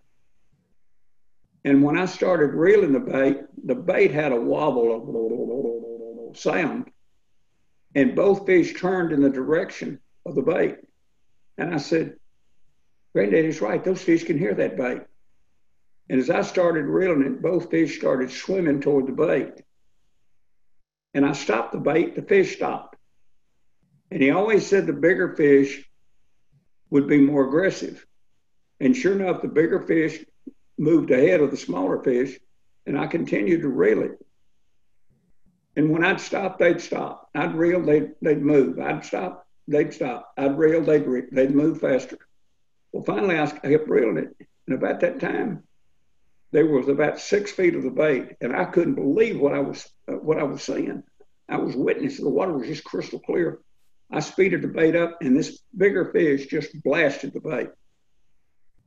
[1.63, 4.95] And when I started reeling the bait, the bait had a wobble
[6.29, 6.89] of sound,
[7.93, 10.77] and both fish turned in the direction of the bait.
[11.57, 12.15] And I said,
[13.13, 15.01] Granddaddy's right, those fish can hear that bait.
[16.09, 19.63] And as I started reeling it, both fish started swimming toward the bait.
[21.13, 22.95] And I stopped the bait, the fish stopped.
[24.09, 25.83] And he always said the bigger fish
[26.89, 28.05] would be more aggressive.
[28.81, 30.25] And sure enough, the bigger fish
[30.77, 32.39] moved ahead of the smaller fish,
[32.87, 34.17] and I continued to reel it.
[35.75, 37.29] And when I'd stop, they'd stop.
[37.35, 38.79] I'd reel, they'd, they'd move.
[38.79, 40.33] I'd stop, they'd stop.
[40.35, 42.17] I'd reel, they'd, re- they'd move faster.
[42.91, 44.47] Well, finally, I kept reeling it.
[44.67, 45.63] And about that time,
[46.51, 49.87] there was about six feet of the bait, and I couldn't believe what I was
[50.09, 51.03] uh, what I was seeing.
[51.47, 53.59] I was witnessing the water was just crystal clear.
[54.11, 57.69] I speeded the bait up, and this bigger fish just blasted the bait.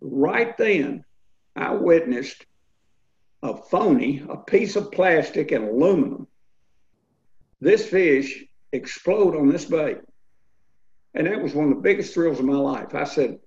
[0.06, 1.02] Right then,
[1.56, 2.44] I witnessed
[3.42, 6.28] a phony, a piece of plastic and aluminum.
[7.62, 9.96] This fish explode on this bait.
[11.14, 12.94] And that was one of the biggest thrills of my life.
[12.94, 13.38] I said,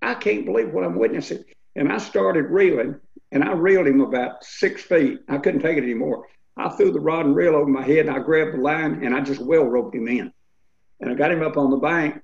[0.00, 1.44] I can't believe what I'm witnessing.
[1.76, 2.98] And I started reeling,
[3.30, 5.18] and I reeled him about six feet.
[5.28, 6.26] I couldn't take it anymore.
[6.56, 9.14] I threw the rod and reel over my head, and I grabbed the line, and
[9.14, 10.32] I just well roped him in.
[11.00, 12.22] And I got him up on the bank,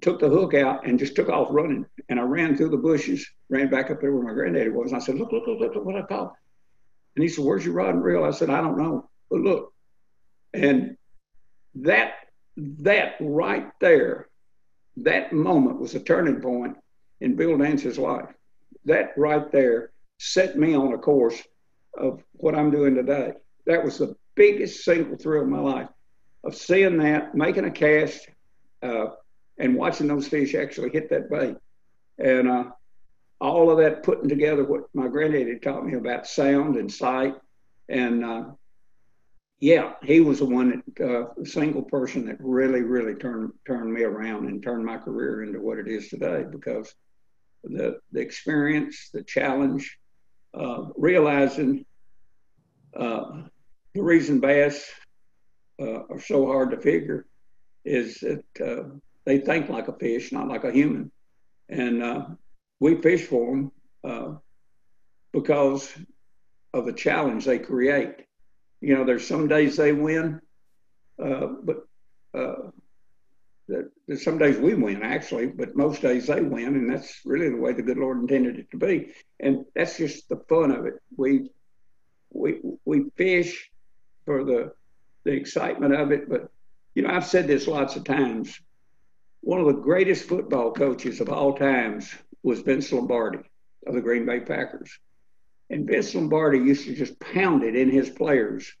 [0.00, 1.84] took the hook out and just took off running.
[2.08, 4.92] And I ran through the bushes, ran back up there where my granddaddy was.
[4.92, 6.32] And I said, look, look, look, look, look what I caught.
[7.14, 8.24] And he said, where's your rod and reel?
[8.24, 9.72] I said, I don't know, but look.
[10.54, 10.96] And
[11.74, 12.14] that,
[12.56, 14.28] that right there,
[14.98, 16.76] that moment was a turning point
[17.20, 18.28] in Bill Dance's life.
[18.86, 21.40] That right there set me on a course
[21.96, 23.34] of what I'm doing today.
[23.66, 25.88] That was the biggest single thrill of my life
[26.44, 28.28] of seeing that, making a cast,
[28.82, 29.06] uh,
[29.58, 31.56] and watching those fish actually hit that bait.
[32.18, 32.64] And uh,
[33.40, 37.34] all of that putting together what my granddaddy taught me about sound and sight.
[37.88, 38.44] And uh,
[39.60, 44.02] yeah, he was the one that uh, single person that really, really turned turned me
[44.02, 46.94] around and turned my career into what it is today because
[47.64, 49.98] the the experience, the challenge,
[50.96, 51.84] realizing
[52.96, 53.42] uh,
[53.94, 54.90] the reason bass
[55.80, 57.26] uh, are so hard to figure
[57.84, 58.84] is that uh,
[59.24, 61.10] they think like a fish, not like a human,
[61.68, 62.26] and uh,
[62.80, 63.72] we fish for them
[64.04, 64.34] uh,
[65.32, 65.92] because
[66.74, 68.14] of the challenge they create.
[68.80, 70.40] You know, there's some days they win,
[71.22, 71.86] uh, but
[72.34, 72.70] uh,
[73.68, 77.56] there's some days we win actually, but most days they win, and that's really the
[77.56, 79.12] way the good Lord intended it to be.
[79.40, 80.94] And that's just the fun of it.
[81.16, 81.50] We
[82.32, 83.70] we we fish
[84.24, 84.72] for the
[85.24, 86.48] the excitement of it, but
[86.94, 88.58] you know, I've said this lots of times.
[89.42, 92.14] One of the greatest football coaches of all times
[92.44, 93.40] was Vince Lombardi
[93.86, 94.96] of the Green Bay Packers.
[95.68, 98.72] And Vince Lombardi used to just pound it in his players.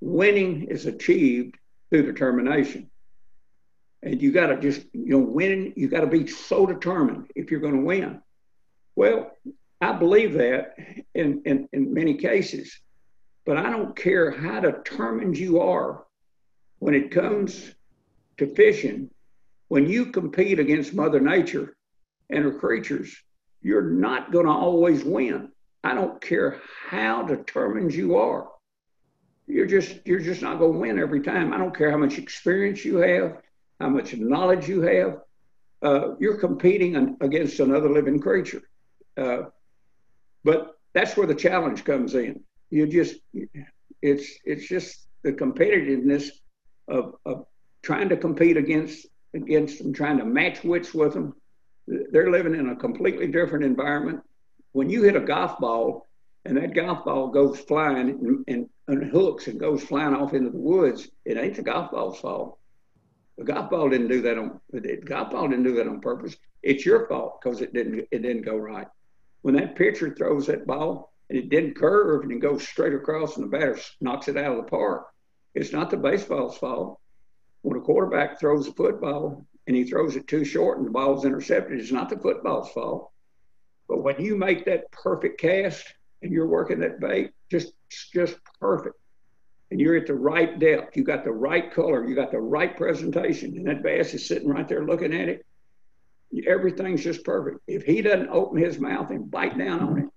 [0.00, 1.56] Winning is achieved
[1.88, 2.90] through determination.
[4.02, 7.50] And you got to just, you know, win, you got to be so determined if
[7.50, 8.20] you're going to win.
[8.96, 9.34] Well,
[9.80, 10.76] I believe that
[11.14, 12.78] in, in, in many cases,
[13.46, 16.04] but I don't care how determined you are
[16.78, 17.74] when it comes
[18.36, 19.10] to fishing.
[19.70, 21.76] When you compete against Mother Nature
[22.28, 23.16] and her creatures,
[23.62, 25.52] you're not going to always win.
[25.84, 28.48] I don't care how determined you are.
[29.46, 31.52] You're just you're just not going to win every time.
[31.52, 33.36] I don't care how much experience you have,
[33.78, 35.18] how much knowledge you have.
[35.80, 38.62] Uh, you're competing against another living creature.
[39.16, 39.42] Uh,
[40.42, 42.42] but that's where the challenge comes in.
[42.70, 43.18] You just
[44.02, 46.30] it's it's just the competitiveness
[46.88, 47.46] of, of
[47.82, 51.34] trying to compete against against them, trying to match wits with them,
[51.86, 54.20] they're living in a completely different environment.
[54.72, 56.06] When you hit a golf ball
[56.44, 60.50] and that golf ball goes flying and, and, and hooks and goes flying off into
[60.50, 62.58] the woods, it ain't the golf ball's fault.
[63.38, 66.36] The golf ball didn't do that on the golf ball didn't do that on purpose.
[66.62, 68.86] It's your fault because it didn't it didn't go right.
[69.42, 73.36] When that pitcher throws that ball and it didn't curve and it goes straight across
[73.36, 75.06] and the batter knocks it out of the park,
[75.54, 77.00] it's not the baseball's fault.
[77.62, 81.24] When a quarterback throws a football and he throws it too short and the ball's
[81.24, 83.10] intercepted, it's not the football's fault.
[83.88, 85.84] But when you make that perfect cast
[86.22, 87.72] and you're working that bait, just
[88.12, 88.96] just perfect,
[89.70, 92.76] and you're at the right depth, you got the right color, you got the right
[92.76, 95.46] presentation, and that bass is sitting right there looking at it.
[96.46, 97.60] Everything's just perfect.
[97.66, 100.08] If he doesn't open his mouth and bite down on it,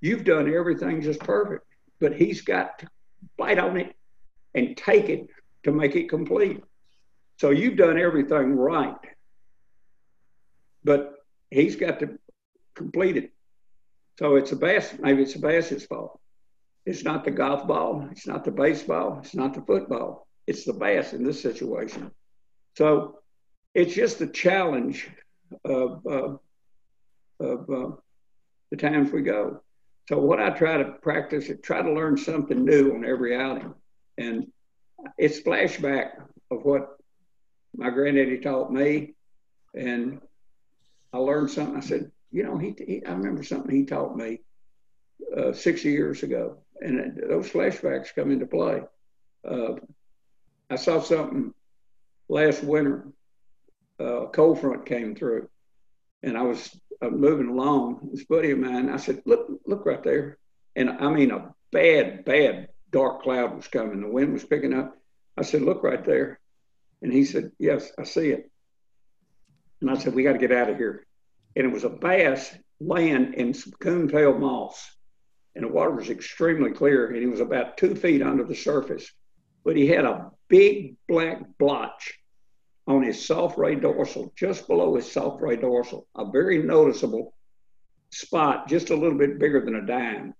[0.00, 1.66] you've done everything just perfect.
[1.98, 2.88] But he's got to
[3.36, 3.94] bite on it
[4.54, 5.28] and take it
[5.64, 6.62] to make it complete.
[7.40, 9.00] So you've done everything right.
[10.84, 11.14] But
[11.50, 12.18] he's got to
[12.74, 13.32] complete it.
[14.18, 16.20] So it's a bass, maybe it's a bass's fault.
[16.84, 20.26] It's not the golf ball, it's not the baseball, it's not the football.
[20.46, 22.10] It's the bass in this situation.
[22.76, 23.20] So
[23.74, 25.08] it's just the challenge
[25.64, 26.36] of, uh,
[27.40, 27.96] of uh,
[28.70, 29.62] the times we go.
[30.10, 33.72] So what I try to practice is try to learn something new on every outing.
[34.18, 34.48] And
[35.16, 36.20] it's flashback
[36.50, 36.99] of what
[37.76, 39.14] my granddaddy taught me,
[39.74, 40.20] and
[41.12, 41.76] I learned something.
[41.76, 44.40] I said, you know, he, he I remember something he taught me
[45.36, 48.82] uh, 60 years ago, and those flashbacks come into play.
[49.48, 49.74] Uh,
[50.68, 51.54] I saw something
[52.28, 53.08] last winter.
[53.98, 55.48] Uh, a cold front came through,
[56.22, 58.08] and I was uh, moving along.
[58.12, 60.38] This buddy of mine, I said, "Look, look right there,"
[60.74, 64.00] and I mean a bad, bad dark cloud was coming.
[64.00, 64.96] The wind was picking up.
[65.36, 66.39] I said, "Look right there."
[67.02, 68.50] And he said, Yes, I see it.
[69.80, 71.06] And I said, We got to get out of here.
[71.56, 74.96] And it was a bass laying in some coontail moss.
[75.54, 77.08] And the water was extremely clear.
[77.08, 79.10] And he was about two feet under the surface.
[79.64, 82.18] But he had a big black blotch
[82.86, 87.34] on his soft ray dorsal, just below his soft ray dorsal, a very noticeable
[88.10, 90.34] spot, just a little bit bigger than a dime.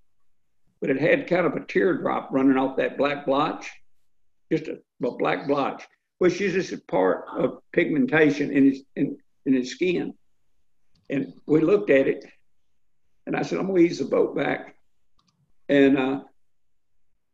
[0.81, 3.71] But it had kind of a teardrop running off that black blotch,
[4.51, 5.87] just a, a black blotch
[6.21, 9.17] which is just a part of pigmentation in his in,
[9.47, 10.13] in his skin.
[11.09, 12.27] And we looked at it,
[13.27, 14.77] and I said, "I'm gonna ease the boat back."
[15.71, 16.21] And uh,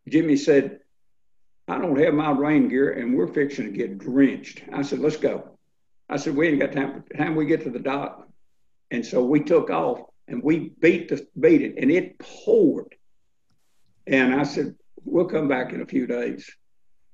[0.08, 0.78] Jimmy said,
[1.66, 5.16] "I don't have my rain gear, and we're fixing to get drenched." I said, "Let's
[5.16, 5.58] go."
[6.08, 7.02] I said, "We ain't got time.
[7.18, 8.28] Time we get to the dock."
[8.92, 12.94] And so we took off, and we beat the beat it, and it poured.
[14.06, 16.48] And I said, "We'll come back in a few days."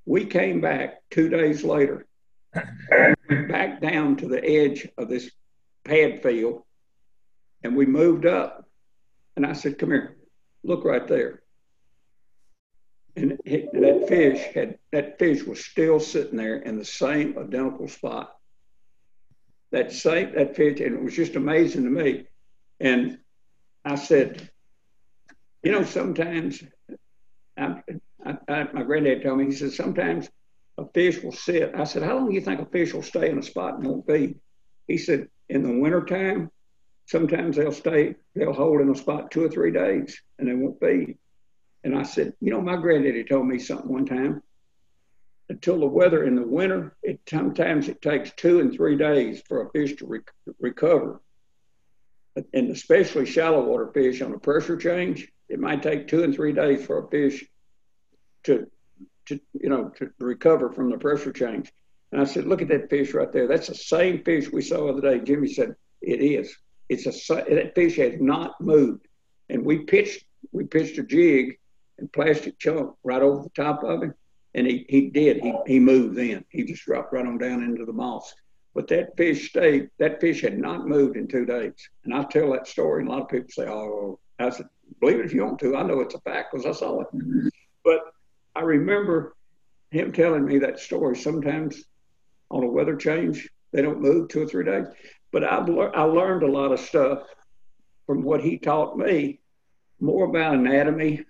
[0.05, 2.07] We came back two days later,
[3.29, 5.31] back down to the edge of this
[5.85, 6.63] pad field,
[7.63, 8.69] and we moved up.
[9.37, 10.17] And I said, Come here,
[10.65, 11.43] look right there.
[13.17, 17.89] and it, that fish had that fish was still sitting there in the same identical
[17.89, 18.35] spot.
[19.71, 22.27] That same that fish, and it was just amazing to me.
[22.81, 23.19] And
[23.85, 24.51] I said,
[25.63, 26.63] you know, sometimes
[28.25, 30.29] I, I, my granddad told me he said sometimes
[30.79, 31.75] a fish will sit.
[31.75, 33.87] I said, how long do you think a fish will stay in a spot and
[33.87, 34.39] won't feed?
[34.89, 36.51] He said, in the wintertime,
[37.07, 40.81] sometimes they'll stay, they'll hold in a spot two or three days and they won't
[40.81, 41.19] feed.
[41.85, 44.43] And I said, you know, my granddaddy told me something one time.
[45.49, 49.67] Until the weather in the winter, it sometimes it takes two and three days for
[49.67, 51.21] a fish to rec- recover.
[52.55, 56.53] And especially shallow water fish on a pressure change, it might take two and three
[56.53, 57.45] days for a fish
[58.45, 58.67] to,
[59.27, 61.73] to you know, to recover from the pressure change.
[62.11, 63.49] And I said, look at that fish right there.
[63.49, 65.25] That's the same fish we saw the other day.
[65.25, 66.57] Jimmy said, it is.
[66.89, 69.07] It's a that fish has not moved.
[69.49, 71.59] And we pitched we pitched a jig
[71.99, 74.15] and plastic chunk right over the top of him.
[74.55, 75.41] And he, he did.
[75.41, 76.45] He, he moved then.
[76.51, 78.35] He just dropped right on down into the moss.
[78.75, 81.73] But that fish stayed, that fish had not moved in two days.
[82.05, 84.69] And I tell that story, and a lot of people say, oh, I said,
[85.01, 85.77] believe it if you want to.
[85.77, 87.09] I know it's a fact because I saw it.
[87.15, 87.49] Mm-hmm.
[87.85, 88.01] But
[88.55, 89.35] I remember
[89.91, 91.17] him telling me that story.
[91.17, 91.85] Sometimes
[92.51, 94.87] on a weather change, they don't move two or three days.
[95.31, 97.23] But I've le- I learned a lot of stuff
[98.07, 99.41] from what he taught me,
[100.01, 101.25] more about anatomy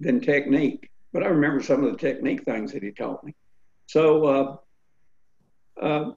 [0.00, 0.90] than technique.
[1.12, 3.34] But I remember some of the technique things that he taught me.
[3.86, 4.24] So
[5.78, 6.10] uh, uh,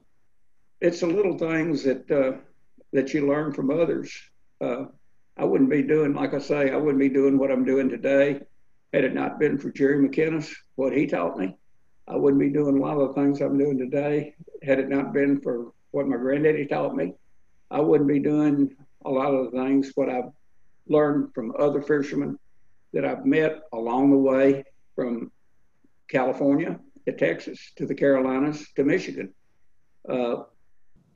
[0.80, 2.38] it's the little things that uh,
[2.92, 4.10] that you learn from others.
[4.60, 4.84] Uh,
[5.36, 8.40] I wouldn't be doing, like I say, I wouldn't be doing what I'm doing today
[8.92, 11.56] had it not been for Jerry McKinnis, what he taught me.
[12.08, 15.12] I wouldn't be doing a lot of the things I'm doing today had it not
[15.12, 17.14] been for what my granddaddy taught me.
[17.70, 20.30] I wouldn't be doing a lot of the things what I've
[20.88, 22.38] learned from other fishermen
[22.92, 24.64] that I've met along the way
[24.94, 25.32] from
[26.08, 29.32] California to Texas to the Carolinas to Michigan.
[30.08, 30.44] Uh,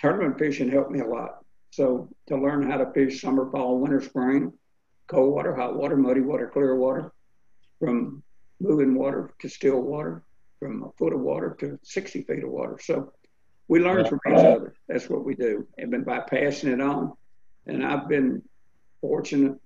[0.00, 1.44] tournament fishing helped me a lot.
[1.70, 4.52] So to learn how to fish summer, fall, winter, spring,
[5.06, 7.12] cold water, hot water, muddy water, clear water,
[7.80, 8.22] from
[8.60, 10.22] moving water to still water,
[10.60, 12.78] from a foot of water to 60 feet of water.
[12.80, 13.12] So
[13.66, 14.74] we learn from each other.
[14.86, 15.66] That's what we do.
[15.78, 17.14] And by passing it on,
[17.66, 18.42] and I've been
[19.00, 19.58] fortunate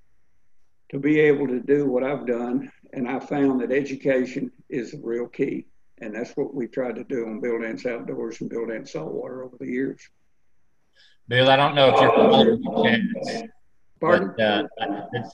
[0.91, 2.71] to be able to do what I've done.
[2.93, 5.67] And I found that education is the real key.
[5.99, 9.43] And that's what we tried to do on Bill Dance Outdoors and Bill Dance Saltwater
[9.43, 10.01] over the years.
[11.27, 13.49] Bill, I don't know if you're familiar with cats.
[14.01, 14.35] Pardon?
[14.37, 14.67] But, uh,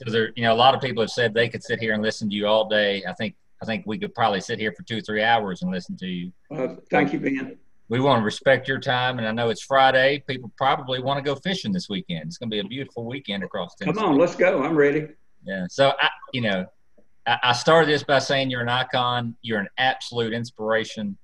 [0.07, 2.29] there, you know, a lot of people have said they could sit here and listen
[2.29, 3.03] to you all day.
[3.07, 5.71] I think I think we could probably sit here for two or three hours and
[5.71, 6.31] listen to you.
[6.55, 7.57] Uh, thank you, Ben.
[7.89, 10.23] We want to respect your time, and I know it's Friday.
[10.25, 12.23] People probably want to go fishing this weekend.
[12.25, 13.99] It's going to be a beautiful weekend across Tennessee.
[13.99, 14.63] Come on, let's go.
[14.63, 15.09] I'm ready.
[15.43, 15.65] Yeah.
[15.69, 16.65] So I, you know,
[17.27, 19.35] I, I started this by saying you're an icon.
[19.41, 21.17] You're an absolute inspiration,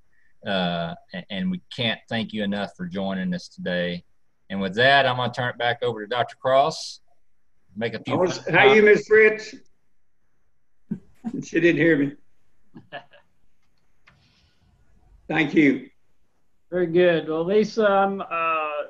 [0.46, 4.04] uh, and, and we can't thank you enough for joining us today.
[4.50, 6.36] And with that, I'm going to turn it back over to Dr.
[6.36, 7.00] Cross.
[7.76, 8.16] Make a few.
[8.16, 9.54] Was, how you, Miss Fritz?
[11.44, 12.12] she didn't hear me.
[15.28, 15.90] Thank you.
[16.70, 17.28] Very good.
[17.28, 18.88] Well, Lisa, I'm uh,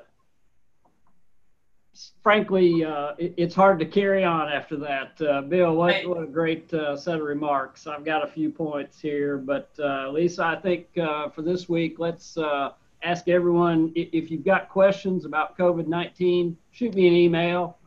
[2.23, 5.21] frankly, uh, it, it's hard to carry on after that.
[5.21, 6.09] Uh, Bill, what, right.
[6.09, 7.87] what a great uh, set of remarks.
[7.87, 11.99] I've got a few points here, but uh, Lisa, I think uh, for this week,
[11.99, 12.71] let's uh,
[13.03, 17.77] ask everyone if you've got questions about COVID 19, shoot me an email.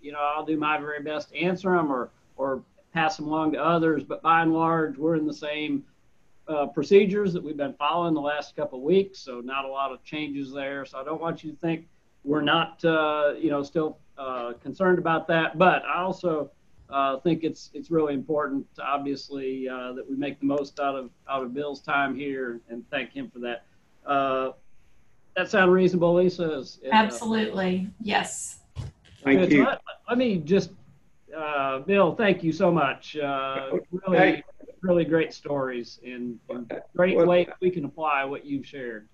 [0.00, 2.62] You know, I'll do my very best to answer them or, or
[2.92, 5.84] pass them along to others, but by and large, we're in the same.
[6.74, 10.02] procedures that we've been following the last couple of weeks, so not a lot of
[10.04, 10.84] changes there.
[10.84, 11.86] So I don't want you to think
[12.24, 15.58] we're not, uh, you know, still uh, concerned about that.
[15.58, 16.50] But I also
[16.90, 21.10] uh, think it's it's really important, obviously, uh, that we make the most out of
[21.28, 23.64] out of Bill's time here, and thank him for that.
[24.06, 24.52] Uh,
[25.36, 26.58] that sound reasonable, Lisa?
[26.58, 28.58] Is, uh, Absolutely, yes.
[29.24, 29.64] Thank you.
[29.64, 30.70] Let, let, me just,
[31.86, 33.14] Bill, thank you so much.
[33.14, 34.44] really, hey.
[34.82, 39.08] really great stories and, and great well, way we can apply what you've shared.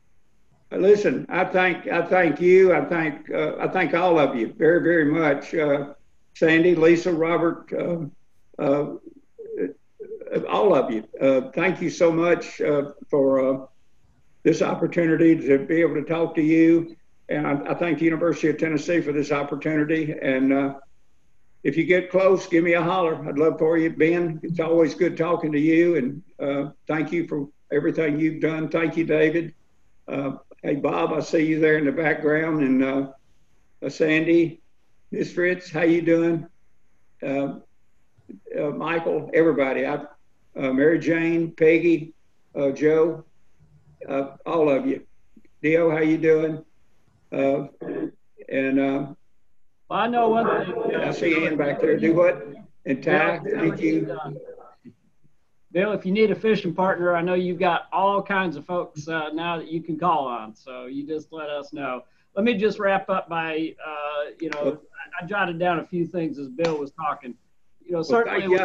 [0.71, 2.75] Listen, I thank I thank you.
[2.75, 5.55] I thank uh, I thank all of you very very much.
[5.55, 5.95] Uh,
[6.35, 8.97] Sandy, Lisa, Robert, uh, uh
[10.49, 11.05] all of you.
[11.21, 13.71] Uh, thank you so much uh, for
[14.43, 16.95] this opportunity to be able to talk to you.
[17.29, 20.15] And I, I, thank the University of Tennessee for this opportunity.
[20.21, 20.75] And
[21.63, 23.29] if you get close, give me a holler.
[23.29, 24.41] I'd love for you, Ben.
[24.43, 25.97] It's always good talking to you.
[25.97, 28.69] And thank you for everything you've done.
[28.69, 29.55] Thank you, David.
[30.07, 32.63] Uh, Hey, Bob, I see you there in the background.
[32.65, 33.13] And uh,
[33.81, 34.61] uh, Sandy,
[35.13, 36.49] Miss Fritz, how you doing?
[37.23, 37.61] Uh,
[38.59, 39.87] uh Michael, everybody.
[39.87, 39.95] I,
[40.57, 42.13] uh, Mary Jane, Peggy,
[42.57, 43.25] uh, Joe,
[44.09, 45.07] uh, all of you.
[45.63, 46.65] Dio, how you doing?
[47.33, 47.69] Uh,
[48.49, 49.07] and uh,
[49.89, 50.95] Well, I know one thing.
[50.97, 51.97] I see Ian back there.
[51.97, 52.47] Do what?
[52.87, 54.17] And thank you.
[55.71, 59.07] Bill, if you need a fishing partner, I know you've got all kinds of folks
[59.07, 60.55] uh, now that you can call on.
[60.55, 62.05] So you just let us know.
[62.35, 64.81] Let me just wrap up by, uh, you know,
[65.21, 67.35] I, I jotted down a few things as Bill was talking.
[67.85, 68.59] You know, certainly thank we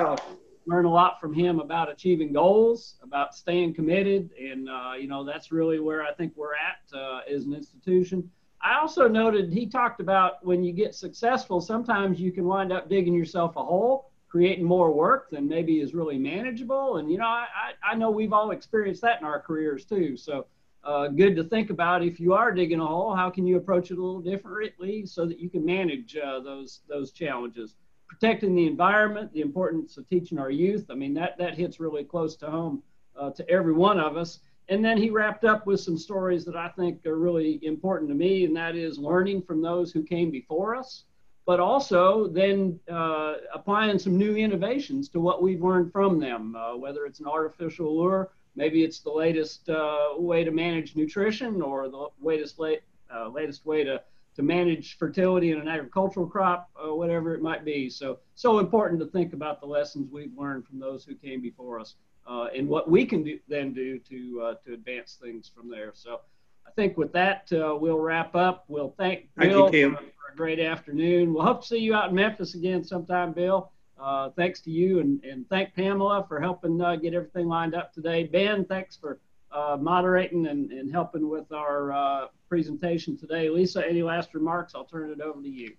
[0.66, 5.24] learn a lot from him about achieving goals, about staying committed, and uh, you know
[5.24, 8.30] that's really where I think we're at uh, as an institution.
[8.64, 12.90] I also noted he talked about when you get successful, sometimes you can wind up
[12.90, 16.98] digging yourself a hole, creating more work than maybe is really manageable.
[16.98, 17.48] And you know, I,
[17.84, 20.16] I know we've all experienced that in our careers too.
[20.16, 20.46] So
[20.84, 23.92] uh, good to think about if you are digging a hole, how can you approach
[23.92, 27.76] it a little differently so that you can manage uh, those those challenges
[28.14, 30.86] protecting the environment, the importance of teaching our youth.
[30.90, 32.84] I mean, that, that hits really close to home
[33.20, 34.40] uh, to every one of us.
[34.70, 38.16] And then he wrapped up with some stories that I think are really important to
[38.16, 41.04] me, and that is learning from those who came before us,
[41.46, 46.78] but also then uh, applying some new innovations to what we've learned from them, uh,
[46.78, 51.90] whether it's an artificial lure, maybe it's the latest uh, way to manage nutrition or
[51.90, 52.82] the latest, late,
[53.14, 54.02] uh, latest way to
[54.36, 57.90] to manage fertility in an agricultural crop, uh, whatever it might be.
[57.90, 61.80] So, so important to think about the lessons we've learned from those who came before
[61.80, 65.70] us, uh, and what we can do, then do to uh, to advance things from
[65.70, 65.92] there.
[65.94, 66.22] So,
[66.66, 68.66] I think with that, uh, we'll wrap up.
[68.68, 71.34] We'll thank Thank you, Bill for, for a great afternoon.
[71.34, 73.72] We'll hope to see you out in Memphis again sometime, Bill.
[74.00, 77.94] Uh, thanks to you, and, and thank Pamela for helping uh, get everything lined up
[77.94, 78.24] today.
[78.24, 79.20] Ben, thanks for
[79.52, 83.50] uh, moderating and, and helping with our uh, presentation today.
[83.50, 84.74] Lisa, any last remarks?
[84.76, 85.74] I'll turn it over to you.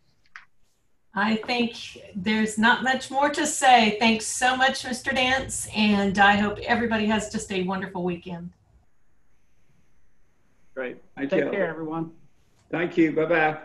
[1.14, 1.76] I think
[2.16, 3.96] there's not much more to say.
[4.00, 5.14] Thanks so much, Mr.
[5.14, 8.50] Dance, and I hope everybody has just a wonderful weekend.
[10.74, 10.96] Great.
[11.16, 11.50] Thank Take you.
[11.50, 12.10] care, everyone.
[12.70, 13.12] Thank you.
[13.12, 13.58] Bye bye.